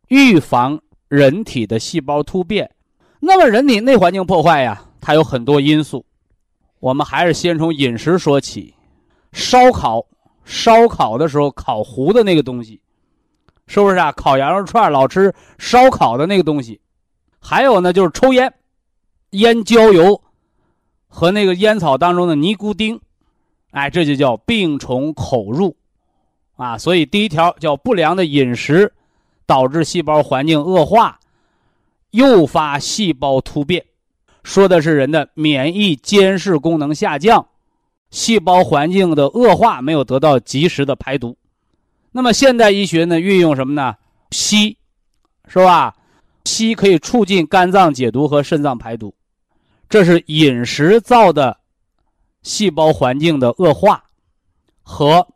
[0.09, 2.71] 预防人体的细胞突变。
[3.19, 6.07] 那么，人体内环境破坏呀，它有很多因素。
[6.79, 8.75] 我们还是先从饮食说起。
[9.33, 10.07] 烧烤，
[10.45, 12.81] 烧烤的时候烤糊的那个东西，
[13.67, 14.13] 是不是啊？
[14.13, 16.81] 烤羊肉串老吃烧烤的那个东西。
[17.41, 18.55] 还有呢，就是抽烟，
[19.31, 20.23] 烟焦油
[21.09, 23.01] 和那个烟草当中的尼古丁。
[23.73, 25.77] 哎，这就叫病从口入，
[26.55, 28.95] 啊，所以第一条叫不良的饮食，
[29.45, 31.21] 导致细胞环境恶化，
[32.13, 33.85] 诱发细胞突变，
[34.43, 37.49] 说的是人的免疫监视功能下降，
[38.11, 41.37] 细胞环境的恶化没有得到及时的排毒。
[42.13, 43.97] 那么现代医学呢，运用什么呢？
[44.31, 44.77] 硒，
[45.49, 45.95] 是吧？
[46.47, 49.15] 硒可以促进肝脏解毒和肾脏排毒，
[49.89, 51.59] 这是饮食造的。
[52.43, 54.05] 细胞环境的恶化
[54.81, 55.27] 和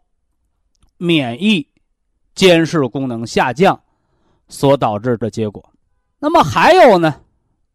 [0.97, 1.67] 免疫
[2.37, 3.83] 监视功能下降
[4.49, 5.73] 所导致的结果。
[6.21, 7.17] 那么还有呢？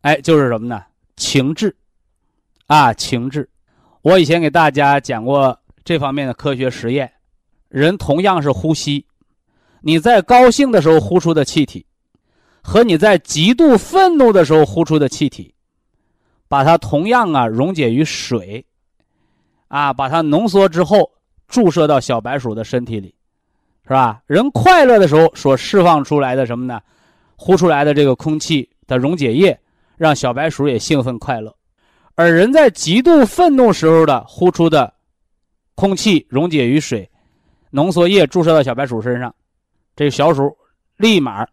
[0.03, 0.81] 哎，就是什么呢？
[1.17, 1.75] 情志
[2.67, 3.49] 啊，情志。
[4.03, 7.11] 我以前给大家讲过这方面的科学实验。
[7.67, 9.05] 人同样是呼吸，
[9.81, 11.85] 你在高兴的时候呼出的气体，
[12.67, 15.54] 和你在极度愤怒的时候呼出的气体，
[16.47, 18.65] 把它同样啊溶解于水。
[19.67, 21.12] 啊，把它浓缩之后
[21.47, 23.13] 注射到小白鼠的身体里，
[23.84, 24.21] 是吧？
[24.25, 26.82] 人快乐的时候所释放出来的什么呢？
[27.36, 29.60] 呼出来的这个空气的溶解液，
[29.95, 31.54] 让小白鼠也兴奋快乐。
[32.15, 34.91] 而人在极度愤怒时候的呼出的
[35.75, 37.10] 空气溶解于水，
[37.69, 39.34] 浓缩液注射到小白鼠身上，
[39.95, 40.56] 这小鼠
[40.97, 41.45] 立马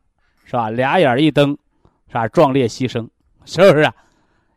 [0.52, 0.68] 是吧？
[0.68, 1.56] 俩眼一瞪，
[2.08, 2.28] 是吧？
[2.28, 3.08] 壮烈牺牲，
[3.46, 3.84] 是不是？
[3.84, 3.94] 啊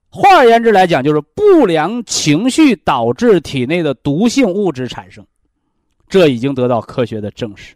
[0.10, 5.26] 换而言之来讲，就是不良情绪导致体内的毒性物质产生，
[6.08, 7.76] 这已经得到科学的证实，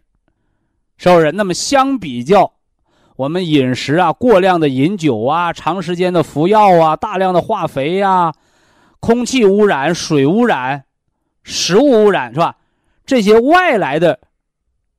[0.96, 1.32] 是不是？
[1.32, 2.50] 那么相比较，
[3.16, 8.32] 我们饮食啊，过量的饮酒啊，长时间的服药啊，大量的化肥呀，
[9.00, 10.84] 空气污染、水污染、
[11.42, 12.56] 食物污染，是吧？
[13.04, 14.18] 这些外来的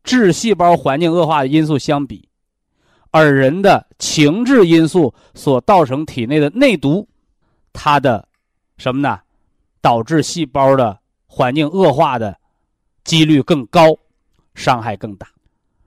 [0.03, 2.29] 致细胞环境恶化的因素相比，
[3.11, 7.07] 而人的情志因素所造成体内的内毒。
[7.73, 8.27] 它的
[8.77, 9.19] 什么呢？
[9.81, 12.37] 导致细胞的环境恶化的
[13.03, 13.97] 几率更高，
[14.53, 15.27] 伤害更大，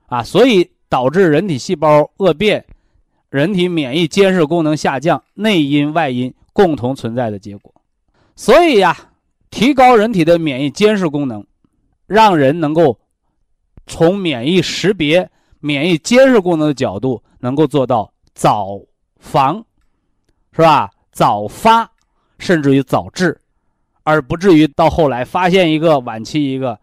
[0.07, 2.65] 啊，所以导致人体细胞恶变，
[3.29, 7.73] 人体免疫监视功能下降，内因外因共同存在的结果。
[8.35, 8.97] 所以呀，
[9.49, 11.45] 提高人体的免疫监视功能，
[12.05, 12.99] 让人能够
[13.87, 15.29] 从免疫识别、
[15.65, 18.79] 免疫监视功能的角度，能够做到早
[19.17, 19.65] 防，
[20.51, 20.91] 是吧？
[21.11, 21.89] 早发，
[22.37, 23.35] 甚至于早治，
[24.03, 26.79] 而不至于到后来发现一个晚期一个，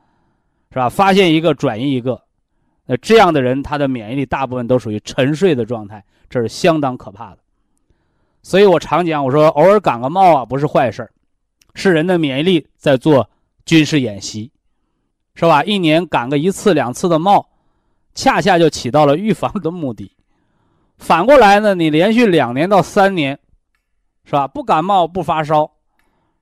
[0.72, 0.88] 是吧？
[0.88, 2.20] 发现一个转移一个，
[2.84, 7.38] 那这样的人他的免疫力大部分都属于沉睡的状态，这是相当可怕的。
[8.42, 11.08] 所以我常讲，我说偶尔感个冒啊不是坏事
[11.76, 13.30] 是人的免疫力在做
[13.64, 14.50] 军事演习，
[15.36, 15.62] 是吧？
[15.62, 17.48] 一年感个一次两次的冒，
[18.14, 20.10] 恰恰就起到了预防的目的。
[20.98, 23.38] 反过来呢，你连续两年到三年，
[24.24, 24.46] 是吧？
[24.46, 25.70] 不感冒不发烧，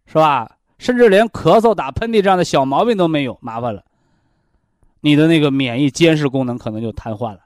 [0.06, 0.56] 是吧？
[0.78, 3.84] 甚至连咳嗽、打喷嚏这样的小毛病都没有，麻烦了。
[5.00, 7.40] 你的那个免疫监视功能可能就瘫痪了，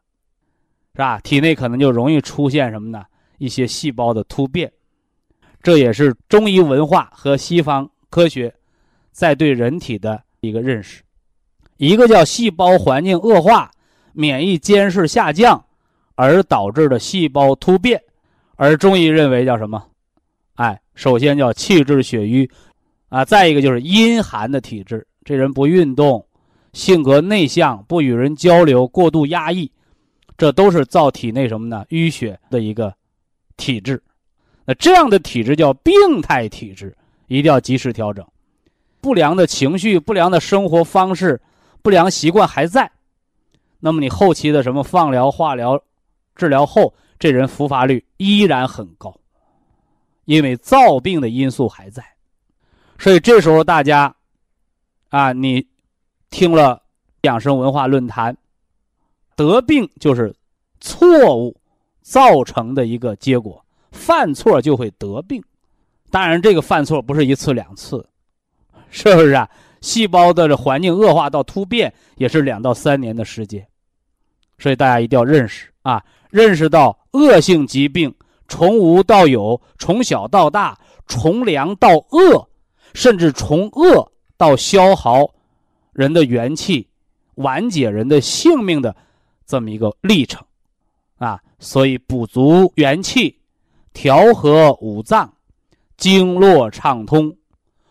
[0.93, 1.21] 是吧？
[1.21, 3.05] 体内可能就容易出现什么呢？
[3.39, 4.73] 一些细胞的突变，
[5.63, 8.53] 这也是中医文化和西方科学
[9.13, 11.03] 在对人体的一个认识。
[11.77, 13.71] 一个叫细胞环境恶化、
[14.15, 15.63] 免疫监视下降
[16.15, 18.03] 而导致的细胞突变，
[18.57, 19.85] 而中医认为叫什么？
[20.55, 22.51] 哎，首先叫气滞血瘀，
[23.11, 26.27] 啊，再一个就是阴寒的体质，这人不运动，
[26.73, 29.71] 性格内向，不与人交流，过度压抑，
[30.39, 31.85] 这都是造体内什么呢？
[31.91, 32.95] 淤血的一个。
[33.57, 34.03] 体质，
[34.65, 36.93] 那这样的体质叫病态体质，
[37.29, 38.27] 一定要及时调整。
[39.01, 41.41] 不良的情绪、不良的生活方式、
[41.81, 42.91] 不良习惯还在，
[43.85, 45.79] 那么你后期的什么放疗、化疗
[46.35, 49.15] 治疗后，这人复发率依然很高，
[50.25, 52.03] 因为造病的因素还在。
[52.99, 54.17] 所以这时候大家，
[55.11, 55.69] 啊，你
[56.31, 56.83] 听了
[57.25, 58.35] 养生文化论坛，
[59.37, 60.35] 得病就是
[60.81, 61.55] 错误。
[62.01, 65.43] 造成的一个结果，犯错就会得病。
[66.11, 68.07] 当然，这个犯错不是一次两次，
[68.91, 69.49] 是不是啊？
[69.81, 73.67] 细胞的环境恶化到突变也是两到三年的时间。
[74.59, 78.15] 所以大家一定要认识啊，认识到恶性疾病
[78.49, 82.49] 从无到有，从小到大，从良到恶，
[82.93, 85.29] 甚至从恶到消耗
[85.93, 86.87] 人的元气、
[87.37, 88.95] 完结人的性命的
[89.47, 90.45] 这么一个历程。
[91.17, 93.39] 啊，所以补足元气，
[93.93, 95.33] 调和五脏，
[95.97, 97.35] 经络畅通，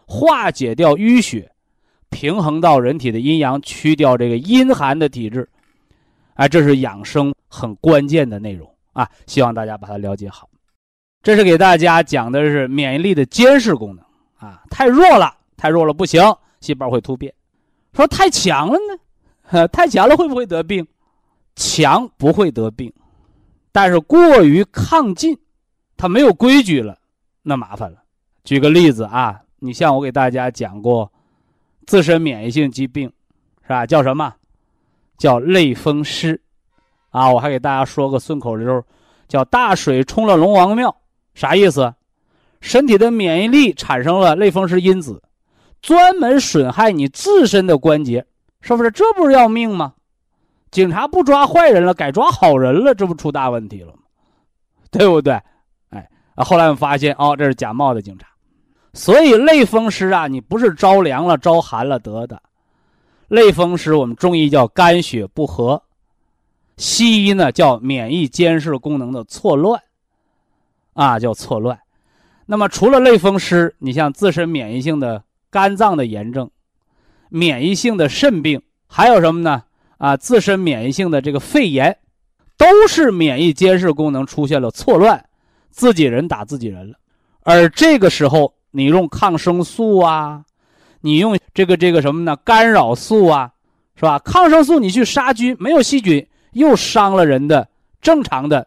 [0.06, 1.50] 化解掉淤血，
[2.10, 5.50] 平衡到人体的阴阳，去掉这个阴寒的体质，
[6.36, 9.10] 哎，这是养生很关键的内容啊！
[9.28, 10.50] 希望大家把它了解好。
[11.22, 14.04] 这是给大家讲的是免疫力的监视功能
[14.38, 16.22] 啊，太弱了，太弱了不行，
[16.60, 17.34] 细胞会突变。
[17.94, 18.78] 说太强了
[19.52, 20.86] 呢，太强了会不会得病？
[21.56, 22.92] 强不会得病。
[23.72, 25.38] 但是过于亢进，
[25.96, 26.98] 它没有规矩了，
[27.44, 28.00] 那麻烦了。
[28.44, 31.12] 举个例子啊，你像我给大家讲过，
[31.86, 33.12] 自身免疫性疾病，
[33.62, 33.86] 是吧？
[33.86, 34.36] 叫什么？
[35.18, 36.40] 叫类风湿，
[37.10, 38.84] 啊，我还给大家说个顺口溜，
[39.28, 40.96] 叫大水冲了龙王庙，
[41.34, 41.94] 啥意思？
[42.62, 45.22] 身体的免疫力产生了类风湿因子，
[45.82, 48.26] 专门损害你自身的关节，
[48.62, 48.90] 是不是？
[48.92, 49.94] 这不是要命吗？
[50.72, 54.00] 警察不抓坏人了，改抓好人了，这不出大问题了吗？
[54.90, 55.34] 对不对？
[55.90, 58.28] 哎，后来我们发现，哦，这是假冒的警察。
[58.94, 62.42] 所以类风湿啊，你不是着凉了、着寒了得的。
[63.28, 65.82] 类风湿，我们中医叫肝血不和，
[66.78, 69.82] 西医呢叫免疫监视功能的错乱，
[70.94, 71.80] 啊，叫错乱。
[72.46, 76.50] 那么除了类风湿，你像自身免疫性的肝脏的炎症、
[77.30, 79.64] 免疫性的肾病，还有什么呢？
[79.98, 81.98] 啊，自身免疫性的这个肺炎，
[82.58, 85.26] 都是免疫监视功能出现了错乱，
[85.70, 86.98] 自己人打自己人了。
[87.44, 90.44] 而这个时候，你用抗生素啊，
[91.06, 92.34] 你用这个这个什么呢？
[92.46, 93.52] 干扰素啊，
[93.96, 94.18] 是吧？
[94.20, 97.68] 抗生素你去杀菌，没有细菌，又伤了人的
[98.02, 98.66] 正常的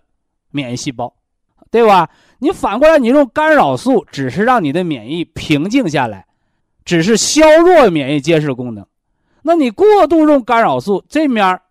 [0.50, 1.14] 免疫细胞，
[1.70, 2.10] 对吧？
[2.38, 6.26] 你反过来，你用干扰素，只是让你的免疫平静下来，
[6.84, 8.86] 只是削弱免疫监视功能。
[9.40, 11.62] 那你过度用干扰素，这面儿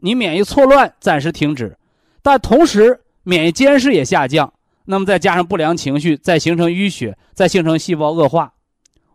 [0.00, 1.78] 你免疫错乱暂时停止，
[2.22, 4.52] 但同时免疫监视也下降。
[4.84, 8.52] 那么再加上不良情绪，再形成淤血，再形成细胞恶化，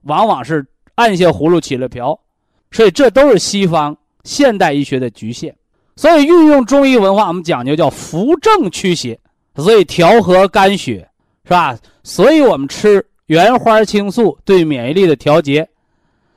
[0.04, 0.66] 往往是
[0.98, 2.20] 按下葫芦起了瓢。
[2.70, 5.56] 所以这都是西方现代医学的局限。
[5.96, 9.20] 所以运用中医文化，我们讲究叫扶正驱邪，
[9.56, 11.10] 所以调和肝血，
[11.46, 11.76] 是吧？
[12.04, 15.68] 所以我们吃原花青素对免疫力的调节。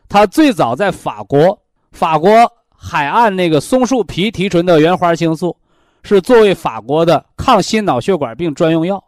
[0.08, 1.60] 它最早在法国，
[1.92, 2.30] 法国
[2.74, 5.54] 海岸那个松树皮提纯的原花青素，
[6.02, 9.04] 是作为法国的抗心脑血管病专用药，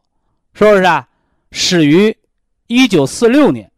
[0.53, 1.09] 是不是啊？
[1.50, 2.14] 始于
[2.66, 3.72] 一九四六年，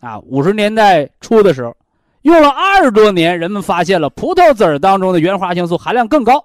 [0.00, 1.76] 啊，五十年代初的时候，
[2.22, 6.44] 用了二十多年，人们发现了葡萄籽儿当中的原花青素含量更高，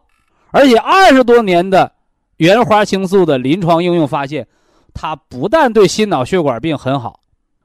[0.51, 1.91] 而且二十多年的
[2.37, 4.47] 原花青素的临床应用发现，
[4.93, 7.19] 它不但对心脑血管病很好，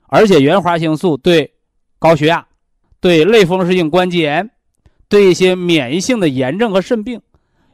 [0.07, 1.53] 而且原花青素对
[1.99, 2.47] 高血压。
[3.03, 4.51] 对类风湿性关节炎、
[5.09, 7.19] 对一些免疫性的炎症和肾病，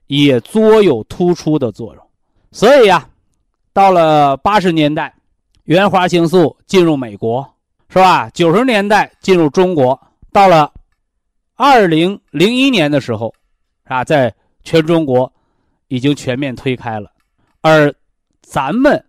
[0.06, 2.04] 也作有突出的作用。
[2.52, 3.08] 所以呀，
[3.72, 5.12] 到了八十年代，
[5.64, 7.44] 原花青素进入美国，
[7.88, 8.28] 是吧？
[8.30, 9.98] 九十年代进入中国，
[10.32, 10.72] 到了
[11.54, 13.32] 二零零一年的时候，
[13.84, 14.34] 啊，在
[14.64, 15.32] 全中国
[15.88, 17.10] 已经全面推开了。
[17.62, 17.92] 而
[18.42, 19.02] 咱们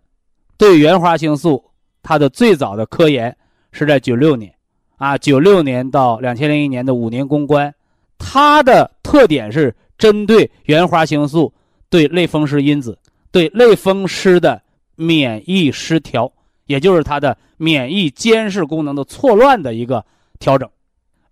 [0.57, 1.63] 对原花青素
[2.01, 3.36] 它的最早的科研
[3.71, 4.53] 是在九六年，
[4.97, 7.73] 啊，九六年到两千零一年的五年攻关，
[8.17, 11.53] 它的特点是针对原花青素
[11.89, 12.97] 对类风湿因子、
[13.32, 14.61] 对类风湿的
[14.95, 16.32] 免疫失调，
[16.68, 20.05] 也就是它的免疫监视功能的错乱的一个
[20.39, 20.70] 调整，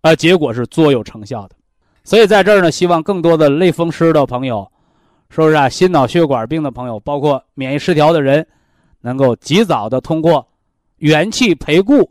[0.02, 1.56] 而结果是卓有成效的。
[2.04, 4.70] 所以在这儿呢，希望更多的类风湿的朋友。
[5.28, 5.68] 是不是啊？
[5.68, 8.46] 心脑血管病的朋友，包括免疫失调的人，
[9.02, 10.48] 能够及早的通过
[10.98, 12.10] 元气培固，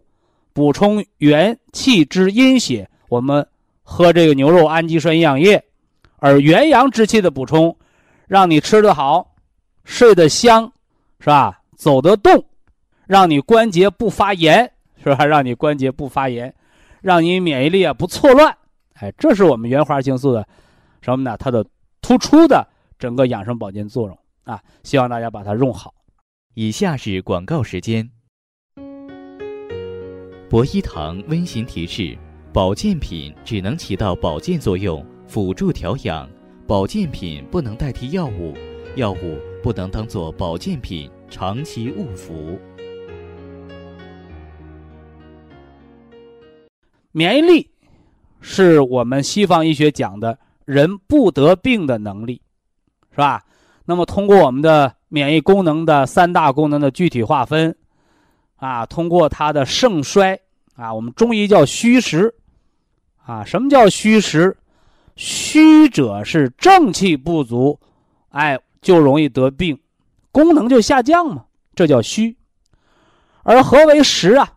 [0.52, 2.86] 补充元气之阴血。
[3.08, 3.46] 我们
[3.82, 5.64] 喝这个牛肉氨基酸营养液，
[6.16, 7.74] 而元阳之气的补充，
[8.26, 9.34] 让你吃得好，
[9.84, 10.70] 睡得香，
[11.20, 11.60] 是吧？
[11.76, 12.44] 走得动，
[13.06, 15.24] 让你关节不发炎，是吧？
[15.24, 16.54] 让你关节不发炎，
[17.00, 18.56] 让你免疫力啊不错乱。
[18.94, 20.46] 哎，这是我们原花青素的
[21.02, 21.36] 什么呢？
[21.36, 21.64] 它的
[22.00, 22.66] 突出的。
[22.96, 25.92] 整个养生保健作用啊，希望大家把它用好。
[26.54, 28.08] 以下是广告时间。
[30.48, 32.16] 博一堂温馨提示：
[32.52, 36.26] 保健品只能起到保健作用，辅助调养；
[36.68, 38.54] 保健品不能代替药物，
[38.94, 42.58] 药物不能当做保健品长期误服。
[47.14, 47.70] 免疫力
[48.40, 52.42] 是我们西方医学讲的人不得病的能力。
[53.10, 53.40] 是吧？
[53.84, 57.72] 那么通过我们的免疫功能的三大功能的具体划分，
[58.56, 60.36] 啊，通过它的盛衰，
[60.74, 62.34] 啊，我们中医叫虚实，
[63.24, 64.56] 啊，什么叫虚实？
[65.14, 67.78] 虚者是正气不足，
[68.30, 69.80] 哎，就容易得病，
[70.32, 71.44] 功能就下降嘛，
[71.76, 72.36] 这叫虚。
[73.44, 74.54] 而何为实啊？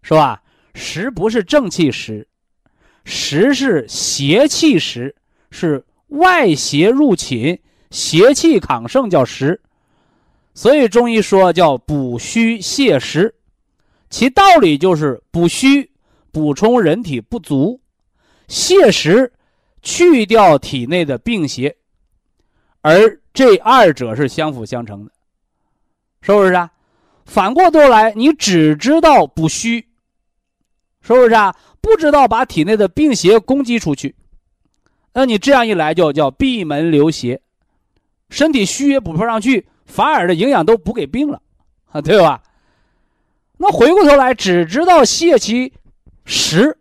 [0.00, 0.42] 是吧？
[0.76, 2.28] 实不是正气实，
[3.04, 5.16] 实是邪气实，
[5.50, 5.84] 是。
[6.10, 7.58] 外邪入侵，
[7.90, 9.60] 邪气亢盛叫实，
[10.54, 13.34] 所以中医说叫补虚泻实，
[14.08, 15.90] 其道理就是补虚，
[16.30, 17.80] 补充人体不足；
[18.46, 19.32] 泻实，
[19.82, 21.76] 去掉体内的病邪，
[22.82, 25.10] 而这二者是相辅相成的，
[26.22, 26.70] 是不是啊？
[27.24, 29.84] 反过头来，你只知道补虚，
[31.06, 31.54] 是不是啊？
[31.80, 34.16] 不知道把体内的病邪攻击出去。
[35.12, 37.40] 那你这样一来就叫闭门留邪，
[38.28, 41.40] 身体虚也补不上去，反而的营养都补给病了，
[41.92, 42.42] 啊，对吧？
[43.56, 45.72] 那回过头来只知道泄其
[46.24, 46.76] 实，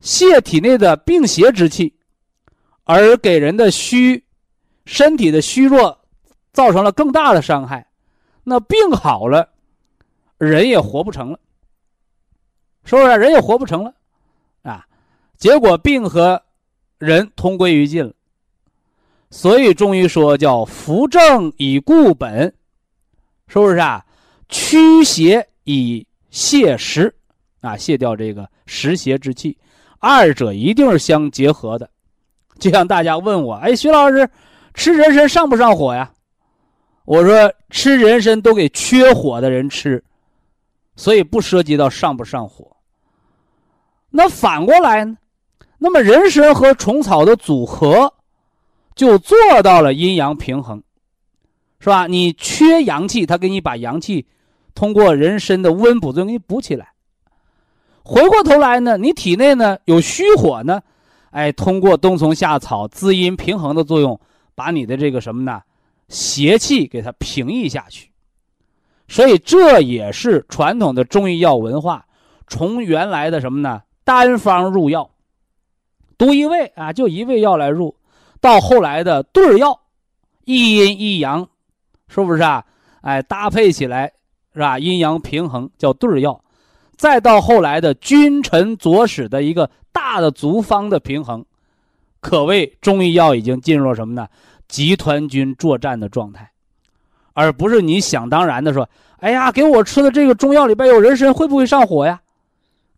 [0.00, 1.94] 泄体内的病邪之气，
[2.84, 4.24] 而给人的虚，
[4.86, 6.00] 身体的虚弱
[6.52, 7.88] 造成了更大的伤害，
[8.44, 9.50] 那病好了，
[10.38, 11.40] 人也活不成了，
[12.84, 13.16] 是不是？
[13.16, 13.94] 人也活不成了，
[14.62, 14.86] 啊，
[15.36, 16.40] 结果病和。
[16.98, 18.12] 人同归于尽了，
[19.28, 22.54] 所以中医说叫扶正以固本，
[23.48, 24.06] 是不是啊？
[24.48, 27.14] 驱邪以泻实，
[27.60, 29.58] 啊，泻掉这个实邪之气，
[29.98, 31.90] 二者一定是相结合的。
[32.58, 34.26] 就像大家问我，哎，徐老师，
[34.72, 36.10] 吃人参上不上火呀？
[37.04, 40.02] 我说吃人参都给缺火的人吃，
[40.96, 42.73] 所以不涉及到上不上火。
[44.16, 45.16] 那反过来呢？
[45.78, 48.14] 那么人参和虫草的组合，
[48.94, 50.80] 就做到了阴阳平衡，
[51.80, 52.06] 是吧？
[52.06, 54.24] 你缺阳气，它给你把阳气
[54.72, 56.92] 通过人参的温补作用给你补起来。
[58.04, 60.80] 回过头来呢，你体内呢有虚火呢，
[61.30, 64.20] 哎，通过冬虫夏草滋阴平衡的作用，
[64.54, 65.60] 把你的这个什么呢
[66.08, 68.12] 邪气给它平抑下去。
[69.08, 72.06] 所以这也是传统的中医药文化，
[72.46, 75.10] 从原来的什么呢单方入药。
[76.16, 77.96] 独一味啊，就一味药来入，
[78.40, 79.80] 到后来的对药，
[80.44, 81.48] 一阴一阳，
[82.06, 82.64] 是不是啊？
[83.00, 84.12] 哎，搭配起来
[84.54, 84.78] 是吧？
[84.78, 86.40] 阴阳平衡叫对药，
[86.96, 91.44] 再到后来的君臣佐使的一个大的足方的平衡，
[92.20, 94.28] 可谓中医药已经进入了什么呢？
[94.68, 96.50] 集团军作战的状态，
[97.32, 98.88] 而不是你想当然的说，
[99.18, 102.20] 哎呀，给我吃的这个中药里边有人参，会不会上火呀？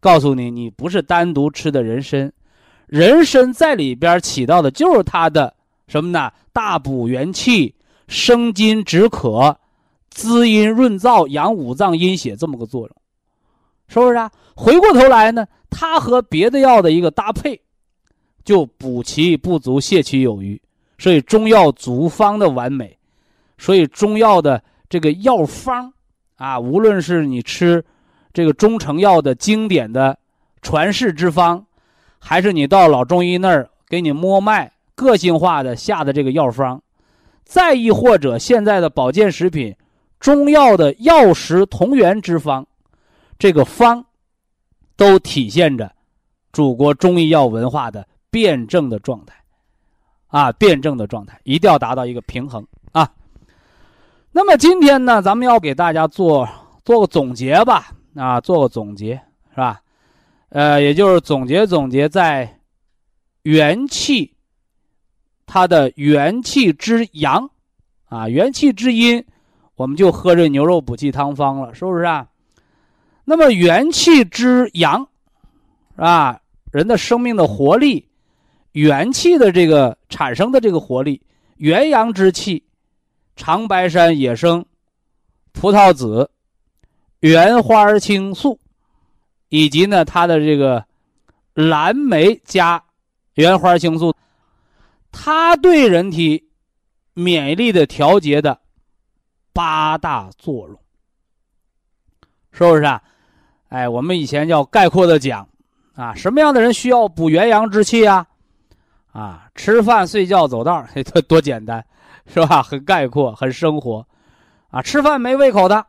[0.06, 2.32] 告诉你，你不是单独吃的人参。
[2.86, 5.52] 人参在里边起到的就是它的
[5.88, 6.30] 什么呢？
[6.52, 7.74] 大补元气、
[8.06, 9.58] 生津止渴、
[10.08, 12.96] 滋阴润燥、养五脏阴血这么个作用，
[13.88, 14.30] 是不是啊？
[14.54, 17.60] 回过头来呢，它和别的药的一个搭配，
[18.44, 20.62] 就补其不足，泻其有余。
[20.98, 22.96] 所以中药组方的完美，
[23.58, 25.92] 所以中药的这个药方
[26.36, 27.84] 啊，无论是你吃
[28.36, 30.18] 这个中成药的经典的
[30.60, 31.64] 传世之方，
[32.18, 36.82] 还是你到老中医那儿给你摸脉个性化的下的这个药方，
[37.46, 39.74] 再亦或者现在的保健食品
[40.20, 42.66] 中药的药食同源之方，
[43.38, 44.04] 这个方
[44.96, 45.90] 都体现着
[46.52, 49.34] 祖国中医药文化的辩证的状态。
[50.26, 53.10] 啊，辩证的状态一定要达到一个平衡啊。
[54.30, 56.46] 那么今天呢，咱们要给大家做
[56.84, 59.14] 做个总结吧，啊，做个总结
[59.50, 59.80] 是吧？
[60.48, 62.58] 呃，也就是总结总结在
[63.42, 64.34] 元气，
[65.46, 67.50] 它的元气之阳，
[68.06, 69.24] 啊，元气之阴，
[69.74, 72.26] 我们就喝这牛肉补气汤方了，是不是啊？
[73.24, 75.06] 那么元气之阳，
[75.94, 76.40] 是吧？
[76.72, 78.06] 人的生命的活力。
[78.72, 81.22] 元气的这个产生的这个活力，
[81.56, 82.62] 元阳之气，
[83.34, 84.62] 长白山野生
[85.52, 86.30] 葡萄籽、
[87.20, 88.58] 原花青素，
[89.48, 90.84] 以及呢它的这个
[91.54, 92.82] 蓝莓加
[93.34, 94.14] 原花青素，
[95.10, 96.48] 它对人体
[97.14, 98.60] 免疫力的调节的
[99.52, 100.78] 八大作用，
[102.52, 103.02] 是不是啊？
[103.68, 105.48] 哎，我们以前叫概括的讲
[105.94, 108.26] 啊，什么样的人需要补元阳之气啊？
[109.12, 111.84] 啊，吃饭、睡觉、走道，这 多简单，
[112.26, 112.62] 是吧？
[112.62, 114.06] 很概括，很生活。
[114.68, 115.86] 啊，吃饭没胃口的，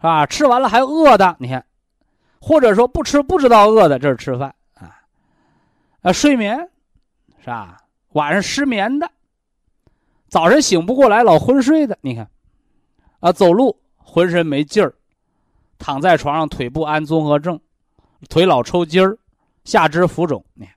[0.00, 0.26] 是吧？
[0.26, 1.64] 吃完了还饿的，你看，
[2.40, 4.96] 或者说不吃不知道饿的，这是吃饭啊。
[6.00, 6.58] 啊，睡眠，
[7.40, 7.76] 是吧？
[8.12, 9.10] 晚上失眠的，
[10.28, 12.28] 早晨醒不过来，老昏睡的，你看，
[13.20, 14.94] 啊，走路浑身没劲儿，
[15.78, 17.60] 躺在床上腿不安综合症，
[18.28, 19.18] 腿老抽筋儿，
[19.64, 20.74] 下肢浮肿，你看。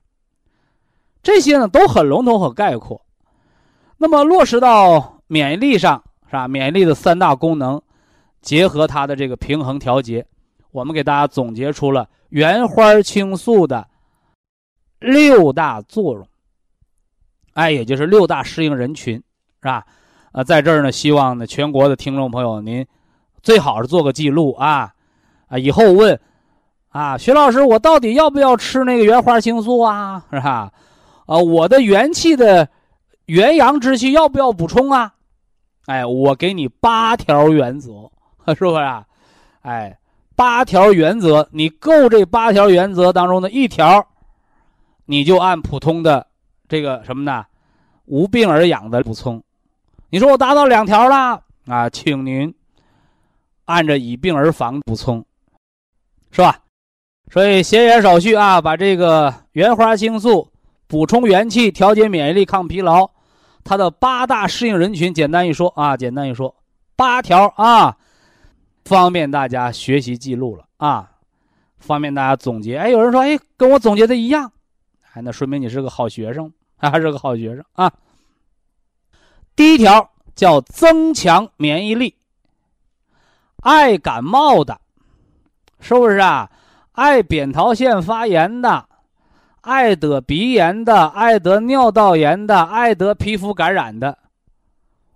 [1.22, 3.00] 这些呢都很笼统、很概括，
[3.96, 6.46] 那么落实到免疫力上，是吧？
[6.46, 7.80] 免疫力的三大功能，
[8.44, 10.24] 结合它的这个平衡调节，
[10.70, 13.88] 我们给大家总结出了原花青素的
[15.00, 16.28] 六大作用，
[17.54, 19.22] 哎，也就是六大适应人群，是
[19.62, 19.86] 吧？
[20.32, 22.86] 啊，在这儿呢，希望呢全国的听众朋友，您
[23.42, 24.92] 最好是做个记录啊，
[25.48, 26.20] 啊，以后问
[26.90, 30.22] 啊，徐老师，我到底要不要吃那个原花青素啊？
[30.30, 30.70] 是吧？
[31.26, 32.68] 啊，我的元气的
[33.24, 35.14] 元阳之气要不要补充啊？
[35.86, 38.10] 哎，我给你八条原则，
[38.48, 39.04] 是不是啊？
[39.62, 39.96] 哎，
[40.36, 44.06] 八条原则，你够这八条原则当中的一条，
[45.06, 46.26] 你就按普通的
[46.68, 47.44] 这个什么呢？
[48.06, 49.42] 无病而养的补充。
[50.10, 52.54] 你说我达到两条了啊，请您
[53.64, 55.24] 按着以病而防补充，
[56.30, 56.58] 是吧？
[57.30, 60.50] 所以闲言少叙啊，把这个原花青素。
[60.86, 63.08] 补充元气，调节免疫力，抗疲劳，
[63.64, 66.54] 它的八大适应人群，简单一说啊，简单一说，
[66.94, 67.96] 八条啊，
[68.84, 71.10] 方便大家学习记录了啊，
[71.78, 72.76] 方便大家总结。
[72.76, 74.52] 哎，有人说，哎，跟我总结的一样，
[75.12, 77.92] 哎，那说明你是个好学生，还是个好学生啊。
[79.56, 82.14] 第一条叫增强免疫力，
[83.62, 84.80] 爱感冒的，
[85.80, 86.50] 是不是啊？
[86.92, 88.88] 爱扁桃腺发炎的。
[89.62, 94.18] 爱得鼻炎的，爱得尿道炎的，爱得皮肤感染的。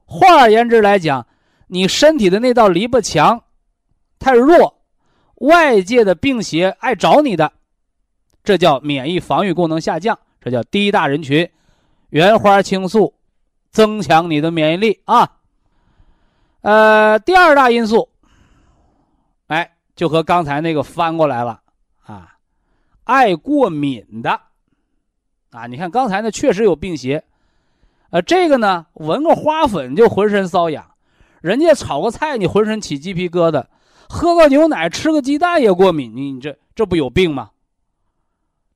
[0.06, 1.26] 换而言之来讲，
[1.66, 3.42] 你身体的那道篱笆墙
[4.18, 4.80] 太弱，
[5.36, 7.52] 外界的病邪爱找你的，
[8.42, 11.48] 这叫免疫防御功能下降，这叫第一大人群。
[12.10, 13.14] 原花青素
[13.70, 15.36] 增强你的免疫力啊。
[16.62, 18.08] 呃，第二大因素，
[19.46, 21.60] 哎，就和刚才那个翻过来了
[22.04, 22.34] 啊。
[23.04, 24.40] 爱过敏的，
[25.50, 27.24] 啊，你看刚才呢确实有病邪，
[28.10, 30.90] 呃，这个呢闻个花粉就浑身瘙痒，
[31.40, 33.64] 人家炒个菜你浑身起鸡皮疙瘩，
[34.08, 37.50] 喝个牛奶吃个鸡蛋也过敏，你你这这不有病吗？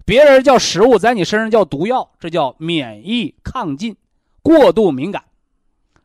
[0.04, 3.96] 别人叫食物，在你身上叫毒药，这叫免疫抗进，
[4.42, 5.24] 过度敏感，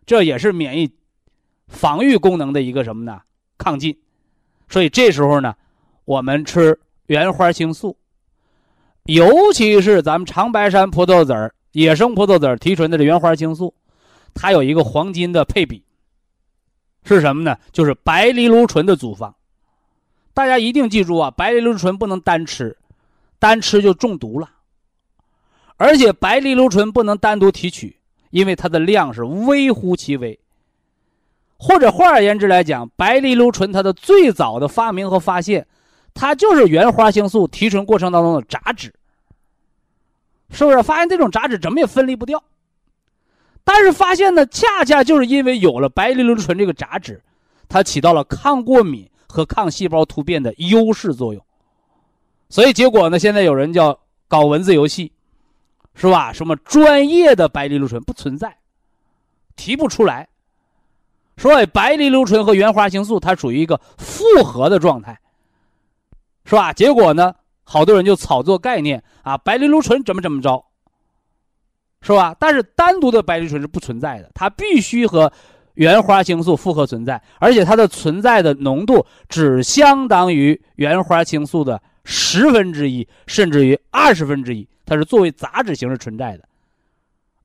[0.06, 0.92] 这也是免疫
[1.68, 3.22] 防御功能的一个什么呢？
[3.58, 3.98] 抗进，
[4.70, 5.56] 所以这时候呢，
[6.06, 7.98] 我们吃原花青素。
[9.06, 13.74] 尤其是咱们长白山葡萄籽儿、野生葡萄籽儿提纯的这原花青素，
[14.34, 15.84] 它有一个黄金的配比，
[17.16, 17.58] 是什么呢？
[17.72, 19.34] 就是白藜芦醇的组方。
[20.34, 22.78] 大家一定记住啊，白藜芦醇不能单吃，
[23.40, 24.50] 单吃就中毒了。
[25.78, 27.98] 而且白藜芦醇不能单独提取，
[28.32, 30.40] 因为它的量是微乎其微。
[31.58, 35.66] 或者换而言之来讲，白藜芦醇它的最早的发明和发现。
[36.20, 38.92] 它就是原花青素提纯过程当中的杂质，
[40.50, 40.82] 是不是？
[40.82, 42.44] 发现这种杂质怎么也分离不掉，
[43.68, 47.22] 但是发现呢，恰恰就是因为有了白藜芦醇这个杂质，
[47.68, 51.44] 它起到了抗过敏和抗细胞突变的优势作用。
[52.48, 54.00] 所以结果呢，现在有人叫
[54.30, 55.12] 搞文字游戏，
[55.96, 56.32] 是吧？
[56.32, 58.58] 什么专业的白藜芦醇不存在，
[59.58, 60.30] 提不出来。
[61.36, 65.20] 所以白藜芦醇和原花青素它属于一个复合的状态，
[66.46, 66.72] 是吧？
[66.72, 70.64] 结果呢，好多人就炒作概念啊，白藜芦醇怎么怎么着，
[72.08, 72.34] 是吧？
[72.40, 75.30] 但是单独的白藜醇是不存在的，它必须和
[75.74, 86.48] 原花青素复合存在，而且它的存在的浓度只相当于原花青素的十分之一，甚至于二十分之一，它是作为杂质形式存在的，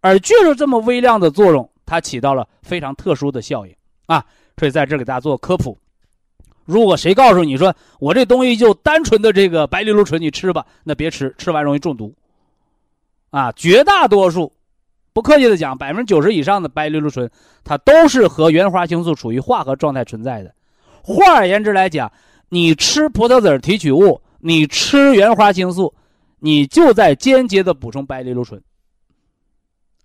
[0.01, 3.75] 而就是这么微量的作用，它起到了非常特殊的效应。
[4.07, 4.25] 啊，
[4.59, 5.77] 所以在这给大家做科普。
[6.65, 12.15] 如果谁告诉你说我这东西就单纯的这个白藜芦醇，你吃吧，那别吃，吃完容易中毒。
[13.33, 14.53] 啊，绝大多数，
[15.13, 17.29] 不客气的讲，百分之九十以上的白藜芦醇，
[17.65, 20.55] 它都是和原花青素处于化合状态存在的。
[21.03, 22.13] 换而言之来讲，
[22.49, 25.93] 你吃葡萄籽提取物，你吃原花青素，
[26.39, 28.63] 你就在间接的补充白藜芦醇。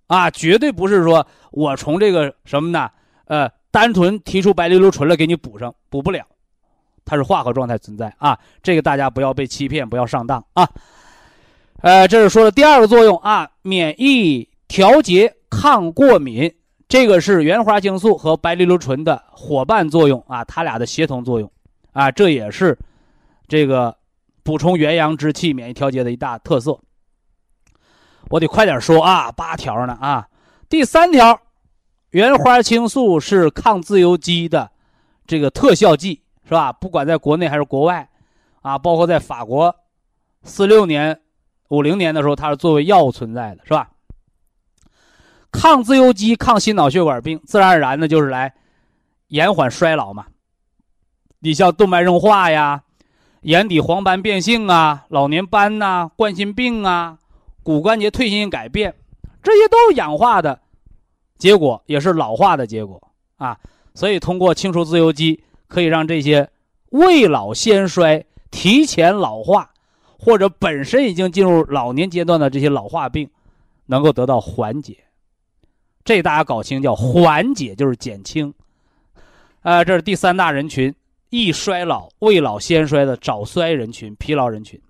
[0.08, 2.90] 啊，绝对不是说我从这个什么呢？
[3.26, 3.48] 呃。
[3.70, 6.24] 单纯提出白藜芦醇来给你补上，补不了，
[7.04, 10.66] 它是化合状态存在啊，这个大家不要被欺骗，不要上当啊。
[11.80, 16.52] 呃，这是说的第二个作用啊，免疫调节、抗过敏，
[16.88, 21.50] 这个是原花青素和白藜芦醇的伙伴作用啊，它俩的协同作用
[21.92, 22.76] 啊，这也是
[23.46, 23.96] 这个
[24.42, 26.78] 补充元阳之气、免疫调节的一大特色。
[28.28, 30.28] 我得快点说啊，八条呢啊，
[30.68, 31.40] 第三条。
[32.12, 34.70] 原花青素是抗自由基的
[35.26, 36.72] 这个特效剂，是吧？
[36.72, 38.08] 不管在国内还是国外，
[38.62, 39.76] 啊，包括在法国，
[40.42, 41.20] 四六年、
[41.68, 43.90] 五零年的时候，它是作为药物存在的，是吧？
[45.50, 48.54] 抗自由基、抗心脑血管病，自然而然的就是来
[49.28, 50.26] 延缓衰老嘛。
[51.40, 52.82] 你像动脉硬化呀、
[53.42, 57.18] 眼底黄斑变性啊、老年斑呐、冠心病啊、
[57.62, 58.94] 骨关节退行性改变，
[59.42, 60.60] 这些都是氧化的。
[61.38, 63.00] 结果也是老化的结果
[63.36, 63.56] 啊，
[63.94, 66.50] 所以通过清除自由基，可以让这些
[66.90, 69.70] 未老先衰、提前老化，
[70.18, 73.30] 或者本身已经进入老年阶段的这些老化病，
[73.86, 74.96] 能够得到缓解。
[76.04, 78.52] 这大家搞清，叫缓解就是减轻。
[79.62, 80.94] 呃，这是第三大人群：
[81.30, 84.80] 易衰老、未老先衰的早衰人群、疲劳人群。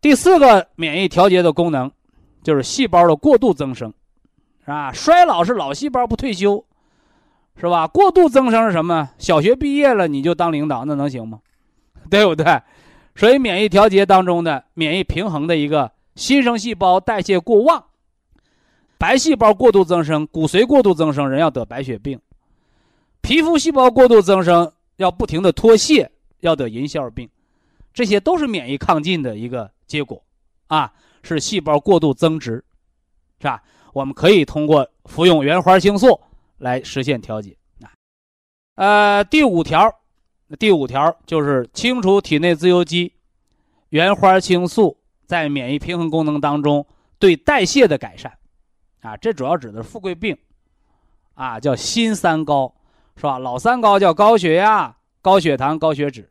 [0.00, 1.90] 第四个免疫调节的功能，
[2.42, 3.92] 就是细胞的过度增生。
[4.60, 4.92] 是吧？
[4.92, 6.64] 衰老是老细胞不退休，
[7.56, 7.88] 是吧？
[7.88, 9.10] 过度增生是什么？
[9.18, 11.40] 小学毕业了你就当领导，那能行吗？
[12.08, 12.44] 对不对？
[13.14, 17.84] 所以免疫调节当中的免疫平衡的一个新生细胞代谢过旺，
[18.98, 22.18] 白细胞过度增生，骨髓过度增生，人要得白血病；
[23.20, 26.10] 皮肤细胞过度增生，要不停的脱屑，
[26.40, 27.28] 要得银屑病。
[27.92, 30.22] 这些都是免疫亢进的一个结果，
[30.68, 30.92] 啊，
[31.22, 32.64] 是细胞过度增殖，
[33.38, 33.62] 是吧？
[33.92, 36.18] 我们可以通过服用原花青素
[36.56, 37.92] 来实现调节啊。
[38.76, 39.94] 呃，第五条，
[40.58, 43.12] 第五条就是清除体内自由基，
[43.88, 44.96] 原花青素
[45.26, 46.86] 在免疫平衡功能当中
[47.18, 48.32] 对代谢的改善
[49.00, 49.16] 啊。
[49.16, 50.36] 这主要指的是富贵病
[51.34, 52.74] 啊，叫新三高
[53.16, 53.38] 是吧？
[53.38, 56.22] 老三高叫高血压、高血糖、高血脂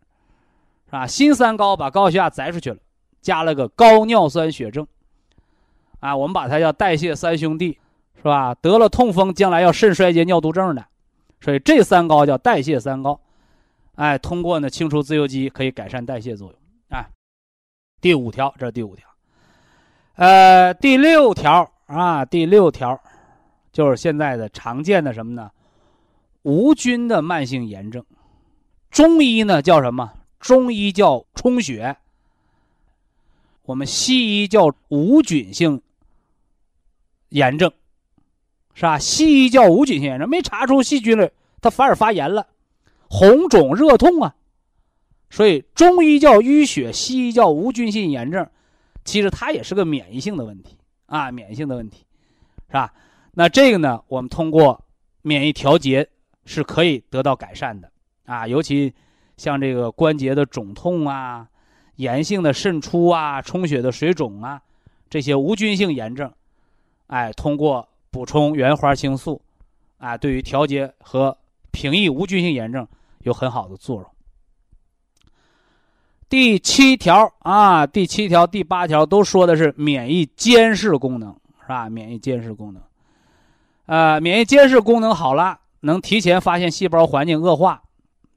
[0.86, 1.07] 是吧？
[1.07, 2.78] 新三高把高血压摘出去了，
[3.22, 4.86] 加了个高尿酸血症。
[5.99, 7.78] 啊，我们把它叫代谢三兄弟，
[8.17, 8.55] 是吧？
[8.55, 10.86] 得了痛风，将来要肾衰竭、尿毒症的，
[11.39, 13.19] 所以这三高叫代谢三高。
[14.02, 16.60] 哎，通过呢清除自由基，可以改善代谢作用。
[16.89, 17.08] 啊，
[18.02, 19.08] 第五条，这是第五条。
[20.16, 22.99] 呃，第六条啊，第六条
[23.72, 25.52] 就是现在的常见的什么呢？
[26.41, 28.04] 无菌的慢性炎症，
[28.89, 30.12] 中医呢叫什么？
[30.39, 31.95] 中医叫充血。
[33.62, 35.80] 我们西医叫无菌性。
[37.30, 37.72] 炎症，
[38.74, 38.97] 是吧？
[38.97, 41.32] 西医叫无菌性炎症，没查出细菌来，
[41.62, 42.47] 它反而发炎了，
[43.12, 44.34] 红肿热痛啊。
[45.30, 48.49] 所以中医叫淤血，西医叫无菌性炎症，
[49.03, 52.05] 其实它也是个免疫性的问题啊，免疫性的问题，
[52.68, 52.93] 是吧？
[53.34, 54.84] 那这个呢，我们通过
[55.22, 56.07] 免疫调节
[56.45, 57.91] 是可以得到改善的
[58.26, 58.93] 啊，尤其
[59.38, 61.47] 像这个关节的肿痛啊、
[61.95, 64.62] 炎性的渗出啊、充血的水肿啊，
[65.09, 66.32] 这些无菌性炎症。
[67.07, 69.41] 哎，通过补充原花青素，
[69.97, 71.38] 啊，对于调节和
[71.72, 72.86] 平抑无菌性炎症
[73.24, 74.05] 有很好的作用。
[76.30, 81.89] 第七条啊，第七条、第八条都说的是免疫监视功能，是吧？
[81.89, 82.82] 免疫监视功能，
[83.86, 87.82] 呃，免疫监视功能好了，能提前发现细胞环境恶化，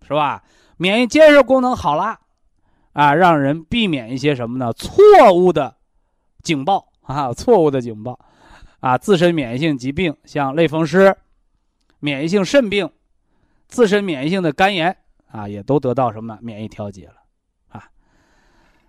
[0.02, 0.42] 是吧？
[0.76, 2.18] 免疫监视功能好了，
[2.94, 4.72] 啊，让人避免一些什么呢？
[4.72, 5.76] 错误的
[6.42, 8.18] 警报啊，错误的警报，
[8.80, 11.16] 啊，自身免疫性疾病，像类风湿、
[12.00, 12.90] 免疫性肾病、
[13.74, 14.96] 自身免疫性的肝炎
[15.32, 17.14] 啊，也都得到什么免疫调节了。
[17.68, 17.84] 啊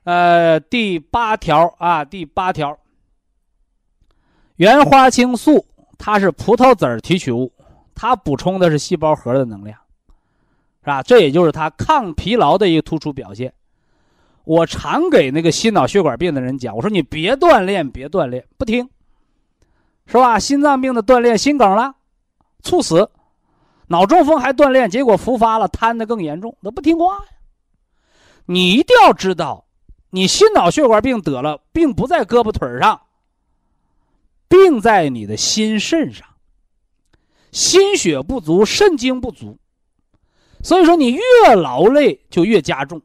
[0.03, 2.77] 呃，第八条啊，第八条，
[4.57, 5.65] 原花青素
[5.97, 7.51] 它是葡萄籽提取物，
[7.95, 9.75] 它补充的是细胞核的能量，
[10.81, 11.01] 是吧？
[11.01, 13.51] 这也就是它抗疲劳的一个突出表现。
[14.43, 18.87] 我常给那个心脑血管病的人讲，我说你别锻炼，别锻炼，不听，
[20.05, 20.37] 是吧？
[20.37, 21.95] 心脏病的锻炼心梗了，
[22.61, 23.09] 猝死；
[23.87, 27.25] 脑中风还锻炼，结果复发了，瘫的更严重，那不听话呀。
[28.45, 29.65] 你一定要知道。
[30.11, 33.01] 你心脑血管病得了，并不在胳膊腿上，
[34.47, 36.25] 病在你的心肾上。
[37.51, 39.57] 心血不足，肾精不足，
[40.63, 43.01] 所以说你越劳累就越加重，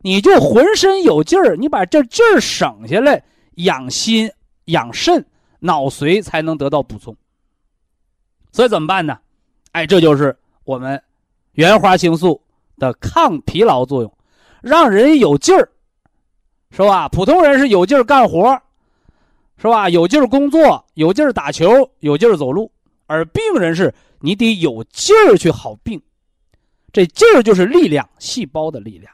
[0.00, 3.22] 你就浑身有劲儿，你把这劲儿省下来，
[3.56, 4.32] 养心
[4.66, 5.26] 养肾，
[5.60, 7.14] 脑髓才能得到补充。
[8.52, 9.18] 所以怎么办呢？
[9.78, 11.00] 哎，这就是我们
[11.52, 12.42] 原花青素
[12.78, 14.12] 的抗疲劳作用，
[14.60, 15.70] 让人有劲儿。
[16.72, 17.08] 是吧？
[17.08, 18.60] 普通人是有劲儿干活，
[19.56, 19.88] 是吧？
[19.88, 22.68] 有劲儿工作，有劲儿打球，有劲儿走路。
[23.06, 26.02] 而病人是你得有劲儿去好病，
[26.92, 29.12] 这劲儿就是力量，细胞的力量。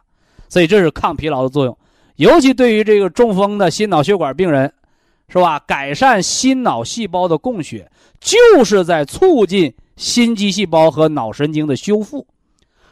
[0.49, 1.77] 所以这是抗疲劳的作用。
[2.17, 4.73] 尤其对于这个中风的心脑血管病人，
[5.29, 5.59] 是吧？
[5.67, 12.27] 改善心脑细胞的供血，就是在促进心肌细胞和脑神经的修复。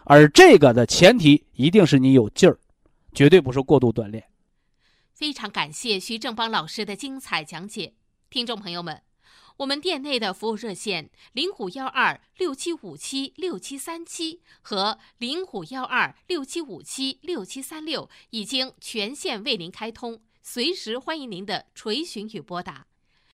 [0.04, 2.58] 而这个的前提一定是你有劲儿，
[3.12, 4.24] 绝对不是过度锻炼。
[5.12, 7.94] 非常感谢徐正邦老师的精彩讲解，
[8.28, 9.00] 听众朋友们，
[9.58, 22.86] 我们店内的服务热线零五幺二六七五七六七三七和零五幺二六七五七六七三六已经全线为您开通，随时欢迎您的垂询与拨打。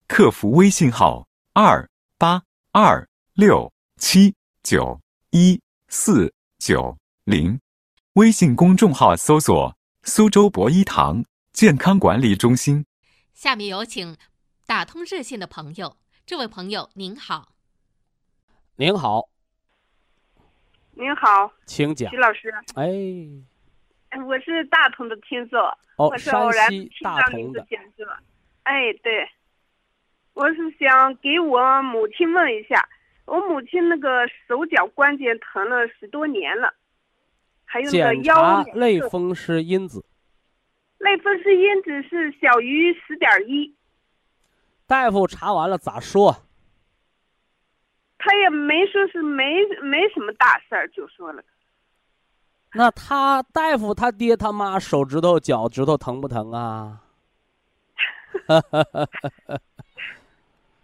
[0.07, 1.89] 客服微信号二
[2.19, 2.43] 八
[2.73, 3.09] 二
[3.41, 4.34] 六七
[4.64, 7.61] 九一四九零，
[8.14, 11.24] 微信公众号搜索苏州博一堂。
[11.53, 12.84] 健康管理中心，
[13.34, 14.16] 下面有请
[14.66, 15.97] 打通热线的朋友。
[16.26, 17.53] 这位朋友您好，
[18.74, 19.28] 您好，
[20.95, 22.53] 您好，请讲，徐老师。
[22.74, 22.89] 哎，
[24.26, 25.61] 我是大同的听众，
[25.97, 28.05] 哦，山西大同的讲座。
[28.64, 29.30] 哎，对，
[30.32, 32.89] 我是想给我母亲问一下，
[33.29, 36.72] 我母亲那个手脚关节疼了十多年了，
[37.66, 40.05] 还有那个腰类风湿因子。
[40.97, 43.74] 类风湿因子是小于十点一，
[44.87, 46.45] 大夫查完了咋说？
[48.16, 51.43] 他也没说是没没什么大事儿，就说了。
[52.72, 57.03] 那他大夫他爹他妈手指头脚趾头疼不疼啊？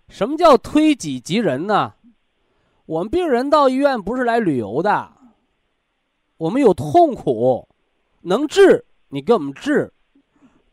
[0.09, 1.95] 什么叫推己及人呢？
[2.87, 5.11] 我们病人到医院不是来旅游的，
[6.37, 7.68] 我们有痛苦，
[8.22, 9.93] 能治你给我们治。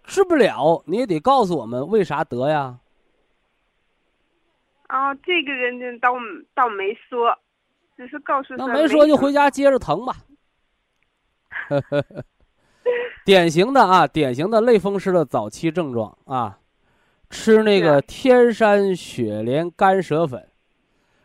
[0.04, 2.80] 治不了，你也得告诉我们为啥得呀？
[4.88, 6.14] 啊，这个人家倒
[6.54, 7.34] 倒没说，
[7.96, 10.18] 只是告诉那没说就回家接着疼吧。
[13.24, 16.60] 典型的啊，典型的类风湿的早期症状啊，
[17.30, 20.51] 吃那个天山雪莲干舌粉。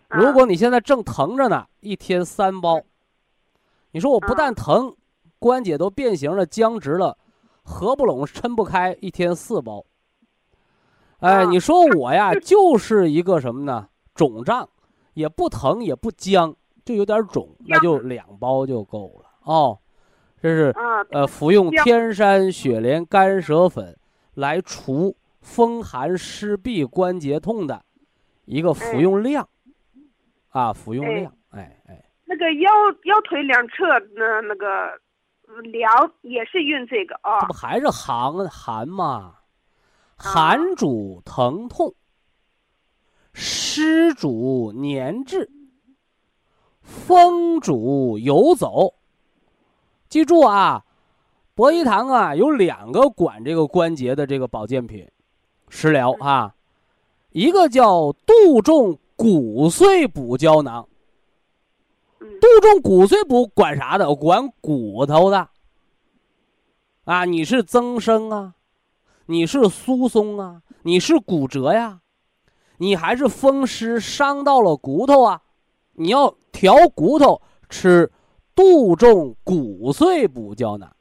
[0.09, 2.80] 如果你现在正疼着呢，一天三包。
[3.92, 4.94] 你说我不但疼，
[5.38, 7.18] 关节都变形了，僵直了。
[7.62, 9.84] 合不拢，抻不开，一天四包。
[11.18, 13.88] 哎，你说我呀， 就是一个什么呢？
[14.14, 14.68] 肿胀，
[15.14, 16.54] 也不疼也不僵，
[16.84, 19.78] 就有点肿，那就两包就够了哦。
[20.40, 20.74] 这是
[21.11, 23.98] 呃，服用天山雪莲干舌粉
[24.34, 27.82] 来除风寒湿痹关节痛的
[28.44, 29.48] 一个服用量
[30.57, 31.32] 啊，服用量。
[31.50, 32.70] 哎哎，那个腰
[33.04, 33.84] 腰腿两侧
[34.14, 34.98] 那那个。
[35.62, 39.36] 凉也是用这个啊，这不还是寒寒吗？
[40.16, 41.94] 寒主疼痛，
[43.32, 45.48] 湿主粘滞，
[46.82, 48.94] 风主游走。
[50.09, 50.84] 记住啊，
[51.54, 55.09] 博医堂啊有两个管这个关节的这个保健品，
[55.68, 56.57] 食疗啊，
[57.30, 60.87] 一个叫杜仲骨碎补胶囊。
[62.19, 64.14] 杜仲骨碎补管啥的？
[64.14, 65.49] 管骨头的。
[67.05, 68.55] 啊，你是增生啊，
[69.27, 72.01] 你是疏松啊，你是骨折呀，
[72.79, 75.43] 你还是风湿伤到了骨头啊？
[75.93, 78.12] 你要调骨头，吃
[78.55, 80.95] 杜仲骨碎补胶囊。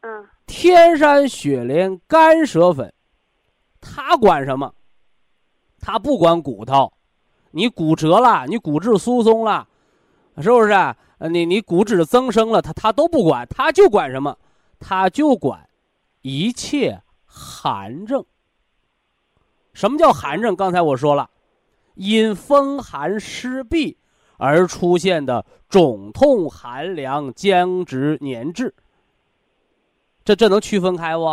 [0.00, 2.92] 嗯天山雪莲干舌粉，
[3.80, 4.74] 它管什么？
[5.80, 6.92] 它不管骨头，
[7.52, 9.68] 你骨折了，你骨质疏松了，
[10.38, 10.96] 是不是啊？
[11.18, 14.36] 呃你你骨质增生了，他他都不管，他就管什么？
[14.80, 15.68] 他就管
[16.22, 18.24] 一切寒症。
[19.72, 20.56] 什么叫寒症？
[20.56, 21.30] 刚才我说了，
[21.94, 23.94] 因风寒湿痹
[24.36, 28.74] 而出现的肿痛、寒凉、僵直、粘滞。
[30.24, 31.24] 这这能区分开不？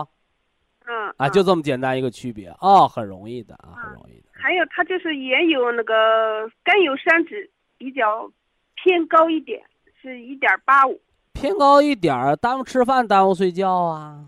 [0.85, 4.28] 嗯啊，嗯就这么简单一个区别啊，很容易的啊，很容易的。
[4.41, 8.31] 还有他就是也有那个甘油三酯比较
[8.75, 9.61] 偏高一点，
[10.01, 10.99] 是一点八五
[11.33, 14.25] 偏高一点儿，耽误吃饭，耽误睡觉啊。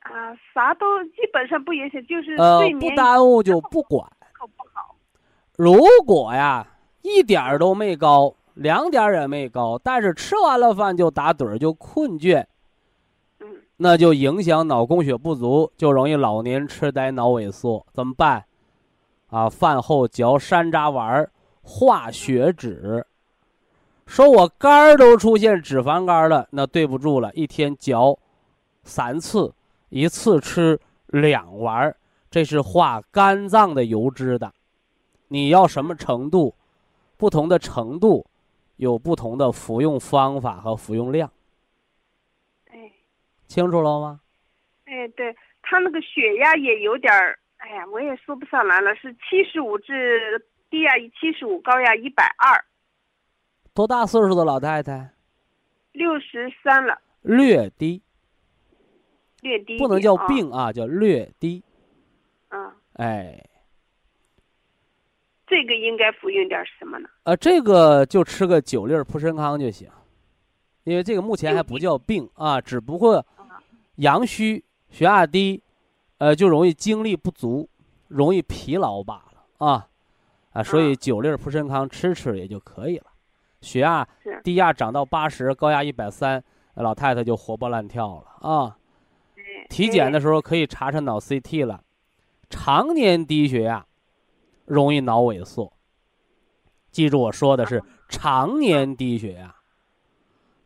[0.00, 4.06] 啊，啥都基本上不影响，就是呃睡，眠不耽误就不管。
[4.32, 4.94] 口不好。
[5.56, 6.66] 如果呀，
[7.02, 12.44] 一点儿都没高，两点儿也没高，但是吃完了饭就打盹儿，就困倦，
[13.40, 13.46] 嗯
[13.76, 18.44] 那就影响脑供血不足，就容易老年痴呆、脑萎缩，怎么办？
[19.34, 23.04] 啊，饭后嚼山楂丸儿化血脂。
[24.06, 28.16] 说我肝儿都出现脂肪肝了，那对不住了，一天嚼
[28.84, 29.52] 三次，
[29.88, 30.78] 一次吃
[31.08, 31.96] 两丸儿，
[32.30, 34.52] 这是化肝脏的油脂的。
[35.26, 36.54] 你要什么程度？
[37.16, 38.24] 不同的程度
[38.76, 41.28] 有不同的服用方法和服用量，
[42.70, 42.92] 哎
[43.48, 44.20] 清楚了吗？
[44.84, 50.38] 哎，对他那个血压也有点儿，哎呀，我也说不上来了，是七十五至
[50.68, 52.62] 低压七十五，高压一百二，
[53.72, 55.14] 多大岁数的老太太？
[55.92, 58.02] 六十三了，略低，
[59.40, 59.78] 略低。
[59.78, 60.26] 不能叫啊。
[60.26, 61.64] 病啊，叫略低。
[62.50, 63.42] 嗯，哎，
[65.46, 67.08] 这个应该服用点什么呢？
[67.22, 69.88] 呃，这个就吃个九粒儿普参康就行，
[70.82, 73.24] 因为这个目前还不叫病啊，只不过
[73.94, 75.62] 阳虚、血压低，
[76.18, 77.68] 呃，就容易精力不足，
[78.08, 79.88] 容易疲劳罢了啊
[80.52, 83.06] 啊，所以嗯九粒儿普参康吃吃也就可以了。
[83.60, 84.06] 血压
[84.42, 86.42] 低压涨到八十，高压一百三，
[86.74, 88.76] 老太太就活蹦乱跳了啊。
[89.36, 89.40] 哎
[89.70, 91.82] 体检的哎时候可以查查脑 CT 了，
[92.50, 93.84] 常年低血压
[94.66, 95.72] 容易脑萎缩。
[96.90, 99.54] 记住我说的是常年低血压，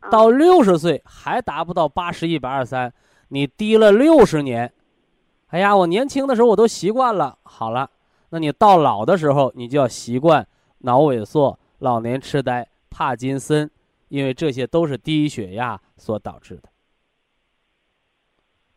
[0.01, 2.93] 啊到六十岁还达不到八十一百二三，
[3.29, 4.71] 你低了六十年，
[5.49, 7.89] 哎呀，我年轻的时候我都习惯了，好了，
[8.29, 10.47] 那你到老的时候你就要习惯
[10.79, 13.69] 脑萎缩、老年痴呆、帕金森，
[14.09, 16.69] 因为这些都是低血压所导致的。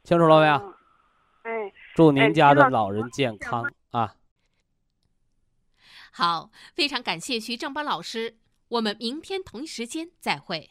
[0.03, 0.55] 清楚了没有？
[0.55, 0.75] 哦
[1.43, 4.15] 哎，祝您家的老人健康啊！
[6.13, 8.37] 好，非常感谢徐正邦老师，
[8.69, 10.71] 我们明天同一时间再会。